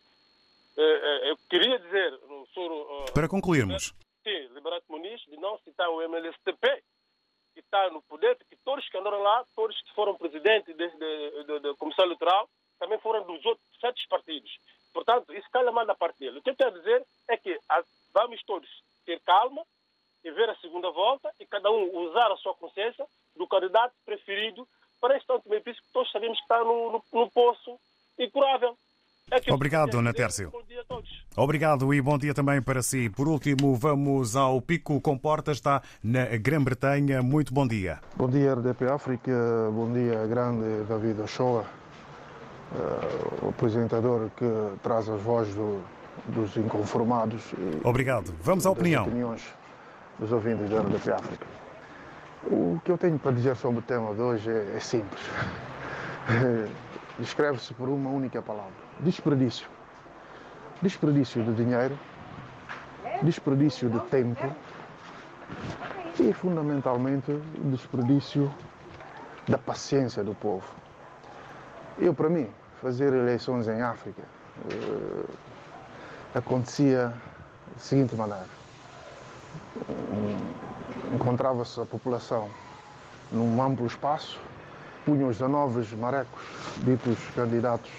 eu 0.77 1.35
queria 1.49 1.79
dizer 1.79 2.11
no 2.27 2.45
Soro... 2.53 3.05
Para 3.13 3.27
concluirmos. 3.27 3.93
Sim, 4.23 4.47
Liberato 4.53 4.85
Muniz, 4.89 5.19
de 5.21 5.37
não 5.37 5.57
citar 5.59 5.89
o 5.89 6.01
MLSTP, 6.01 6.83
que 7.53 7.61
está 7.61 7.89
no 7.89 8.01
poder, 8.03 8.37
porque 8.37 8.57
todos 8.63 8.87
que 8.87 8.97
andaram 8.97 9.21
lá, 9.21 9.43
todos 9.55 9.81
que 9.81 9.93
foram 9.93 10.15
presidentes 10.15 10.75
Comissão 11.77 12.05
Eleitoral, 12.05 12.47
também 12.77 12.99
foram 12.99 13.25
dos 13.25 13.43
outros 13.43 13.67
sete 13.79 14.07
partidos. 14.07 14.51
Portanto, 14.93 15.33
isso 15.33 15.49
calha 15.51 15.71
mais 15.71 15.87
da 15.87 15.95
parte 15.95 16.19
dele. 16.19 16.39
O 16.39 16.41
que 16.41 16.51
eu 16.51 16.55
quero 16.55 16.77
dizer 16.77 17.03
é 17.27 17.37
que 17.37 17.57
vamos 18.13 18.41
todos 18.43 18.69
ter 19.09 19.19
calma 19.21 19.63
e 20.23 20.29
ver 20.31 20.49
a 20.49 20.55
segunda 20.57 20.91
volta 20.91 21.33
e 21.39 21.45
cada 21.45 21.71
um 21.71 21.97
usar 22.05 22.31
a 22.31 22.37
sua 22.37 22.53
consciência 22.53 23.05
do 23.35 23.47
candidato 23.47 23.95
preferido 24.05 24.67
para 25.01 25.15
este 25.15 25.25
tanto 25.25 25.49
meio 25.49 25.63
que 25.63 25.73
todos 25.91 26.11
sabemos 26.11 26.37
que 26.37 26.47
está 26.59 26.63
no, 26.63 26.91
no, 26.91 27.03
no 27.13 27.31
poço 27.31 27.77
incurável. 28.17 28.75
É 29.31 29.53
Obrigado, 29.53 29.91
Dona 29.91 30.11
Tércio. 30.11 30.49
Bom 30.49 30.63
dia 30.67 30.81
a 30.81 30.83
todos. 30.85 31.23
Obrigado 31.37 31.93
e 31.93 32.01
bom 32.01 32.17
dia 32.17 32.33
também 32.33 32.61
para 32.61 32.81
si. 32.81 33.09
Por 33.09 33.27
último, 33.27 33.75
vamos 33.75 34.35
ao 34.35 34.59
Pico 34.59 34.99
Comporta, 34.99 35.51
está 35.51 35.83
na 36.03 36.25
Grã-Bretanha. 36.25 37.21
Muito 37.21 37.53
bom 37.53 37.67
dia. 37.67 37.99
Bom 38.15 38.27
dia, 38.27 38.55
RDP 38.55 38.85
África. 38.85 39.31
Bom 39.71 39.93
dia, 39.93 40.25
grande 40.25 40.83
David 40.85 41.21
Ochoa. 41.21 41.63
Uh, 42.71 43.45
o 43.45 43.49
apresentador 43.49 44.29
que 44.35 44.45
traz 44.81 45.07
as 45.07 45.21
vozes 45.21 45.53
do, 45.53 45.81
dos 46.27 46.57
inconformados. 46.57 47.43
Obrigado. 47.83 48.33
Vamos 48.41 48.65
à 48.65 48.71
opinião. 48.71 49.03
opiniões 49.03 49.43
dos 50.17 50.31
ouvintes 50.31 50.69
da 50.69 50.81
RDP 50.81 51.11
África. 51.11 51.47
O 52.45 52.79
que 52.83 52.91
eu 52.91 52.97
tenho 52.97 53.19
para 53.19 53.31
dizer 53.31 53.55
sobre 53.55 53.79
o 53.79 53.81
tema 53.81 54.13
de 54.15 54.21
hoje 54.21 54.49
é, 54.49 54.75
é 54.75 54.79
simples. 54.79 55.21
Descreve-se 57.19 57.73
por 57.73 57.89
uma 57.89 58.09
única 58.09 58.41
palavra: 58.41 58.73
desperdício. 58.99 59.67
Desperdício 60.81 61.43
de 61.43 61.53
dinheiro, 61.53 61.99
desperdício 63.21 63.89
de 63.89 63.99
tempo 64.07 64.49
e, 66.19 66.31
fundamentalmente, 66.31 67.31
desperdício 67.65 68.53
da 69.47 69.57
paciência 69.57 70.23
do 70.23 70.33
povo. 70.33 70.65
Eu, 71.97 72.13
para 72.13 72.29
mim, 72.29 72.49
fazer 72.81 73.13
eleições 73.13 73.67
em 73.67 73.81
África 73.81 74.21
uh, 74.65 75.29
acontecia 76.33 77.07
da 77.07 77.79
seguinte 77.79 78.15
maneira: 78.15 78.47
um, 79.89 81.15
encontrava-se 81.15 81.81
a 81.81 81.85
população 81.85 82.49
num 83.31 83.61
amplo 83.61 83.85
espaço, 83.85 84.39
punham 85.05 85.29
os 85.29 85.37
19 85.37 85.95
marecos, 85.95 86.41
ditos 86.77 87.17
candidatos 87.35 87.91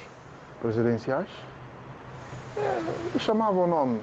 presidenciais, 0.60 1.28
e 3.14 3.18
chamavam 3.18 3.64
o 3.64 3.66
nome. 3.66 4.00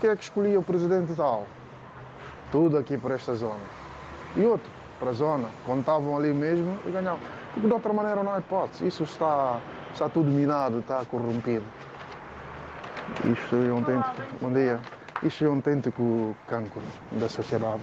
Quem 0.00 0.10
é 0.10 0.16
que 0.16 0.22
escolhia 0.22 0.58
o 0.58 0.62
presidente 0.62 1.14
tal? 1.14 1.46
Tudo 2.52 2.78
aqui 2.78 2.96
para 2.96 3.14
esta 3.14 3.34
zona. 3.34 3.60
E 4.36 4.44
outro, 4.44 4.70
para 4.98 5.10
a 5.10 5.12
zona, 5.12 5.48
contavam 5.66 6.16
ali 6.16 6.32
mesmo 6.32 6.78
e 6.86 6.90
ganhavam. 6.90 7.20
Porque 7.52 7.66
de 7.66 7.72
outra 7.72 7.92
maneira 7.92 8.22
não 8.22 8.32
há 8.32 8.38
hipótese. 8.38 8.86
Isso 8.86 9.02
está, 9.02 9.60
está 9.92 10.08
tudo 10.08 10.30
minado, 10.30 10.78
está 10.78 11.04
corrompido. 11.04 11.64
Isto 13.24 13.56
é 13.56 13.72
um 13.72 13.82
tento, 13.82 14.22
bom 14.40 14.52
dia. 14.52 14.78
Isto 15.22 15.44
é 15.44 15.48
um 15.48 15.60
têntico 15.60 16.36
cancro 16.46 16.82
da 17.12 17.28
sociedade. 17.28 17.82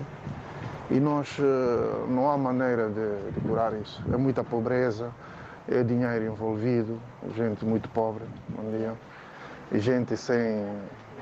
E 0.90 1.00
nós 1.00 1.38
eh, 1.40 2.06
não 2.08 2.30
há 2.30 2.38
maneira 2.38 2.90
de, 2.90 3.32
de 3.32 3.42
curar 3.48 3.74
isso. 3.74 4.04
É 4.12 4.18
muita 4.18 4.44
pobreza, 4.44 5.12
é 5.68 5.84
dinheiro 5.84 6.26
envolvido, 6.26 7.00
gente 7.36 7.66
muito 7.66 7.90
pobre, 7.90 8.24
bom 8.50 8.70
dia. 8.78 8.94
E 9.72 9.80
gente 9.80 10.16
sem, 10.16 10.66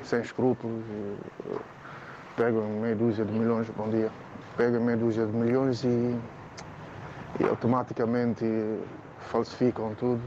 sem 0.03 0.22
escrúpulos. 0.22 0.84
Pegam 2.36 2.64
meia 2.82 2.95
dúzia 2.95 3.24
de 3.24 3.32
milhões, 3.32 3.70
bom 3.78 3.89
dia. 3.89 4.09
Pegam 4.57 4.82
meia 4.82 4.97
dúzia 4.97 5.26
de 5.26 5.32
milhões 5.32 5.84
e 5.84 6.18
e 7.39 7.43
automaticamente 7.45 8.45
falsificam 9.32 9.95
tudo 9.95 10.22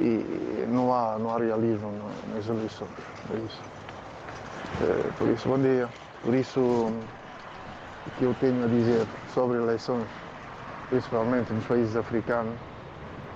e 0.00 0.66
não 0.68 0.92
há, 0.92 1.18
não 1.18 1.30
há 1.30 1.38
realismo 1.38 1.92
nas 2.34 2.48
eleições. 2.48 2.90
É 3.32 3.36
isso. 3.36 3.62
É, 4.82 5.10
por 5.18 5.28
isso, 5.28 5.48
bom 5.48 5.58
dia. 5.58 5.88
Por 6.22 6.34
isso, 6.34 6.92
que 8.18 8.24
eu 8.24 8.34
tenho 8.40 8.64
a 8.64 8.68
dizer 8.68 9.06
sobre 9.32 9.58
eleições, 9.58 10.06
principalmente 10.88 11.52
nos 11.52 11.64
países 11.64 11.96
africanos, 11.96 12.54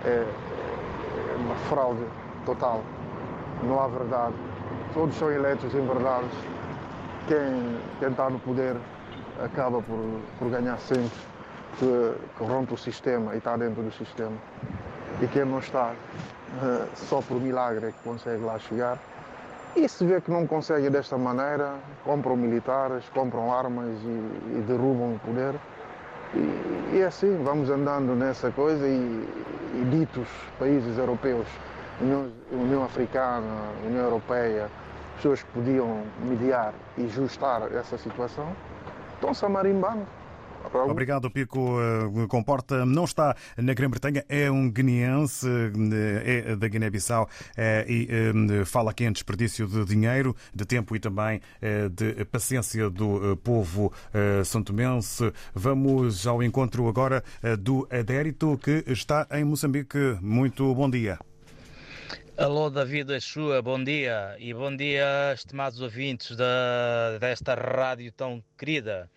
é, 0.05 0.25
é 0.25 1.37
uma 1.37 1.55
fraude 1.69 2.05
total. 2.45 2.83
Não 3.63 3.81
há 3.81 3.89
verdade. 3.89 4.35
Todos 4.95 5.15
são 5.17 5.31
eleitos 5.31 5.75
em 5.75 5.87
verdade. 5.87 6.29
Quem, 7.27 7.79
quem 7.99 8.09
está 8.09 8.31
no 8.31 8.39
poder 8.39 8.77
acaba 9.43 9.83
por, 9.83 10.21
por 10.39 10.51
ganhar 10.51 10.79
sempre 10.79 11.19
que 11.79 12.15
corrompe 12.37 12.75
o 12.75 12.77
sistema 12.77 13.35
e 13.35 13.39
está 13.39 13.57
dentro 13.57 13.83
do 13.83 13.93
sistema. 13.93 14.37
E 15.21 15.27
quem 15.29 15.45
não 15.45 15.59
está, 15.59 15.93
eh, 16.63 16.87
só 16.95 17.21
por 17.21 17.41
milagre 17.41 17.87
é 17.87 17.93
que 17.93 17.99
consegue 18.03 18.43
lá 18.43 18.59
chegar. 18.59 18.99
E 19.77 19.89
se 19.89 20.05
vê 20.05 20.21
que 20.21 20.31
não 20.31 20.47
consegue 20.47 20.91
desta 20.91 21.17
maneira, 21.17 21.75
compram 22.05 22.37
militares, 22.37 23.05
compram 23.15 23.53
armas 23.53 23.97
e, 24.03 24.59
e 24.59 24.65
derrubam 24.67 25.15
o 25.15 25.21
poder. 25.25 25.55
E, 26.35 26.97
e, 26.97 27.01
é 27.01 27.07
assim, 27.07 27.43
vamos 27.43 27.71
andando 27.71 28.15
nessa 28.15 28.51
coisa 28.51 28.87
e, 28.87 28.91
e 28.91 29.85
ditos 29.91 30.29
países 30.59 30.99
europeus, 30.99 31.47
União, 32.01 32.31
União 32.51 32.85
Africana, 32.85 33.71
União 33.87 34.05
Europeia, 34.05 34.69
pessoas 35.17 35.43
que 35.43 35.51
podiam 35.53 36.03
mediar 36.23 36.73
e 36.97 37.05
ajustar 37.05 37.73
essa 37.73 37.97
situação, 37.99 38.47
estão-se 39.15 39.45
a 39.45 39.49
marimbando 39.49 40.07
Obrigado, 40.89 41.31
Pico. 41.31 41.77
Comporta 42.29 42.85
não 42.85 43.05
está 43.05 43.35
na 43.57 43.73
Grã-Bretanha, 43.73 44.25
é 44.29 44.51
um 44.51 44.71
guineense, 44.71 45.47
é 46.25 46.57
da 46.57 46.69
Guiné-Bissau 46.69 47.29
e 47.87 48.09
fala 48.65 48.91
aqui 48.91 49.05
em 49.05 49.13
desperdício 49.13 49.67
de 49.67 49.85
dinheiro, 49.85 50.37
de 50.55 50.65
tempo 50.65 50.95
e 50.95 51.01
também 51.01 51.41
de 51.93 52.25
paciência 52.27 52.91
do 52.91 53.37
povo 53.39 53.93
santomense. 54.45 55.33
Vamos 55.55 56.27
ao 56.27 56.43
encontro 56.43 56.89
agora 56.89 57.23
do 57.59 57.89
Adérito, 57.91 58.59
que 58.59 58.85
está 58.87 59.27
em 59.33 59.45
Moçambique. 59.45 60.19
Muito 60.21 60.75
bom 60.75 60.91
dia. 60.91 61.19
Alô, 62.37 62.71
David 62.71 63.13
Achua, 63.17 63.61
bom 63.61 63.83
dia. 63.83 64.37
E 64.39 64.55
bom 64.55 64.75
dia, 64.75 65.33
estimados 65.35 65.81
ouvintes 65.81 66.37
da, 66.37 67.19
desta 67.19 67.55
rádio 67.55 68.13
tão 68.13 68.41
querida. 68.57 69.11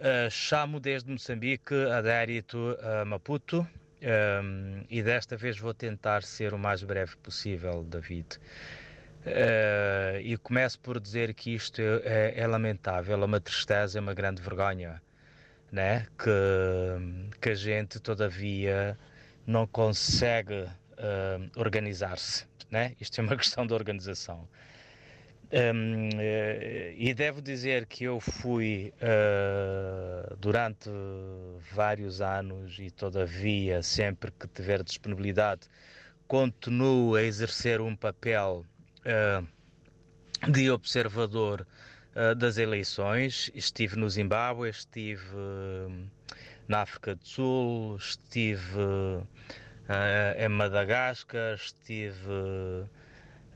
Uh, 0.00 0.30
chamo 0.30 0.80
desde 0.80 1.10
Moçambique, 1.10 1.74
adérito 1.74 2.74
a 2.82 3.04
Maputo, 3.04 3.68
um, 4.02 4.82
e 4.88 5.02
desta 5.02 5.36
vez 5.36 5.58
vou 5.58 5.74
tentar 5.74 6.22
ser 6.22 6.54
o 6.54 6.58
mais 6.58 6.82
breve 6.82 7.14
possível, 7.18 7.84
David. 7.84 8.38
Uh, 9.26 10.18
e 10.22 10.38
começo 10.38 10.80
por 10.80 10.98
dizer 10.98 11.34
que 11.34 11.54
isto 11.54 11.82
é, 11.82 12.32
é, 12.34 12.46
lamentável, 12.46 13.20
é 13.20 13.24
uma 13.26 13.42
tristeza, 13.42 13.98
é 13.98 14.00
uma 14.00 14.14
grande 14.14 14.40
vergonha, 14.40 15.02
né? 15.70 16.06
que, 16.18 17.36
que 17.38 17.50
a 17.50 17.54
gente, 17.54 18.00
todavia, 18.00 18.98
não 19.46 19.66
consegue 19.66 20.62
uh, 20.62 21.60
organizar-se. 21.60 22.46
Né? 22.70 22.96
Isto 22.98 23.20
é 23.20 23.24
uma 23.24 23.36
questão 23.36 23.66
de 23.66 23.74
organização. 23.74 24.48
Um, 25.52 26.10
eh, 26.20 26.94
e 26.96 27.12
devo 27.12 27.42
dizer 27.42 27.84
que 27.86 28.04
eu 28.04 28.20
fui 28.20 28.94
uh, 29.02 30.36
durante 30.36 30.88
vários 31.72 32.20
anos 32.20 32.78
e 32.78 32.88
todavia 32.88 33.82
sempre 33.82 34.30
que 34.30 34.46
tiver 34.46 34.80
disponibilidade 34.84 35.62
continuo 36.28 37.16
a 37.16 37.22
exercer 37.24 37.80
um 37.80 37.96
papel 37.96 38.64
uh, 39.00 40.50
de 40.52 40.70
observador 40.70 41.66
uh, 42.14 42.32
das 42.36 42.56
eleições. 42.56 43.50
Estive 43.52 43.96
no 43.96 44.08
Zimbábue, 44.08 44.68
estive 44.68 45.26
na 46.68 46.82
África 46.82 47.16
do 47.16 47.26
Sul, 47.26 47.96
estive 47.96 49.26
em 50.38 50.48
Madagascar, 50.48 51.56
estive 51.56 52.86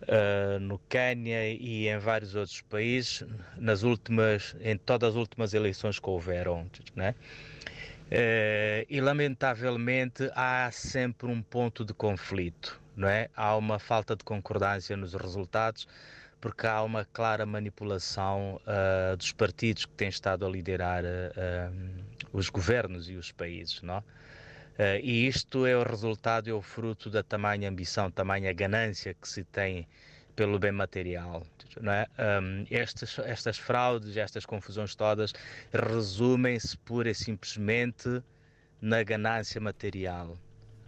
uh, 0.08 0.58
no 0.60 0.78
Quênia 0.88 1.48
e 1.52 1.88
em 1.88 1.98
vários 1.98 2.34
outros 2.34 2.60
países, 2.62 3.24
nas 3.56 3.82
últimas, 3.82 4.56
em 4.60 4.76
todas 4.76 5.10
as 5.10 5.16
últimas 5.16 5.54
eleições 5.54 5.98
que 5.98 6.08
houveram, 6.08 6.68
né? 6.94 7.14
Uh, 8.06 8.86
e 8.88 9.00
lamentavelmente 9.00 10.30
há 10.34 10.70
sempre 10.72 11.26
um 11.26 11.42
ponto 11.42 11.84
de 11.84 11.94
conflito, 11.94 12.80
não 12.96 13.08
é? 13.08 13.28
Há 13.34 13.56
uma 13.56 13.78
falta 13.78 14.14
de 14.14 14.22
concordância 14.22 14.96
nos 14.96 15.14
resultados, 15.14 15.88
porque 16.40 16.66
há 16.66 16.82
uma 16.82 17.06
clara 17.06 17.46
manipulação 17.46 18.60
uh, 18.66 19.16
dos 19.16 19.32
partidos 19.32 19.86
que 19.86 19.92
têm 19.92 20.08
estado 20.08 20.44
a 20.44 20.48
liderar 20.48 21.02
os 22.32 22.50
governos 22.50 23.08
e 23.08 23.14
os 23.14 23.32
países, 23.32 23.80
não? 23.80 24.04
Uh, 24.74 24.98
e 25.02 25.26
isto 25.28 25.66
é 25.66 25.76
o 25.76 25.84
resultado, 25.84 26.50
é 26.50 26.52
o 26.52 26.60
fruto 26.60 27.08
da 27.08 27.22
tamanha 27.22 27.68
ambição, 27.68 28.10
tamanha 28.10 28.52
ganância 28.52 29.14
que 29.14 29.28
se 29.28 29.44
tem 29.44 29.86
pelo 30.34 30.58
bem 30.58 30.72
material. 30.72 31.46
Não 31.80 31.92
é? 31.92 32.06
Um, 32.18 32.66
estas, 32.70 33.18
estas 33.20 33.58
fraudes, 33.58 34.16
estas 34.16 34.44
confusões 34.44 34.94
todas 34.94 35.32
resumem-se 35.72 36.76
pura 36.78 37.10
e 37.10 37.14
simplesmente 37.14 38.22
na 38.80 39.02
ganância 39.02 39.60
material. 39.60 40.36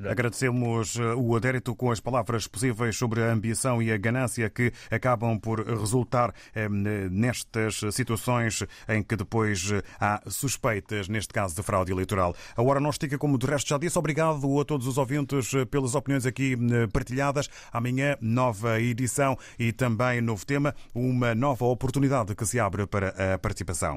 Agradecemos 0.04 0.96
eh, 0.96 1.14
o 1.14 1.34
adérito 1.36 1.74
com 1.74 1.90
as 1.90 2.00
palavras 2.00 2.46
possíveis 2.46 2.96
sobre 2.96 3.22
a 3.22 3.32
ambição 3.32 3.82
e 3.82 3.90
a 3.90 3.96
ganância 3.96 4.50
que 4.50 4.72
acabam 4.90 5.38
por 5.38 5.66
resultar 5.66 6.34
eh, 6.54 6.68
nestas 6.68 7.80
situações 7.92 8.62
em 8.88 9.02
que 9.02 9.16
depois 9.16 9.70
eh, 9.72 9.82
há 9.98 10.22
suspeitas, 10.28 11.08
neste 11.08 11.32
caso 11.32 11.54
de 11.56 11.62
fraude 11.62 11.92
eleitoral. 11.92 12.34
A 12.54 12.62
hora 12.62 12.80
não 12.80 12.90
estica, 12.90 13.16
como 13.16 13.38
de 13.38 13.46
resto 13.46 13.68
já 13.68 13.78
disse. 13.78 13.98
Obrigado 13.98 14.60
a 14.60 14.64
todos 14.64 14.86
os 14.86 14.98
ouvintes 14.98 15.52
pelas 15.70 15.94
opiniões 15.94 16.26
aqui 16.26 16.56
partilhadas. 16.92 17.48
Amanhã, 17.72 18.16
nova 18.20 18.80
edição 18.80 19.38
e 19.58 19.72
também 19.72 20.20
novo 20.20 20.44
tema, 20.44 20.74
uma 20.94 21.34
nova 21.34 21.64
oportunidade 21.64 22.34
que 22.34 22.44
se 22.44 22.60
abre 22.60 22.86
para 22.86 23.34
a 23.34 23.38
participação. 23.38 23.96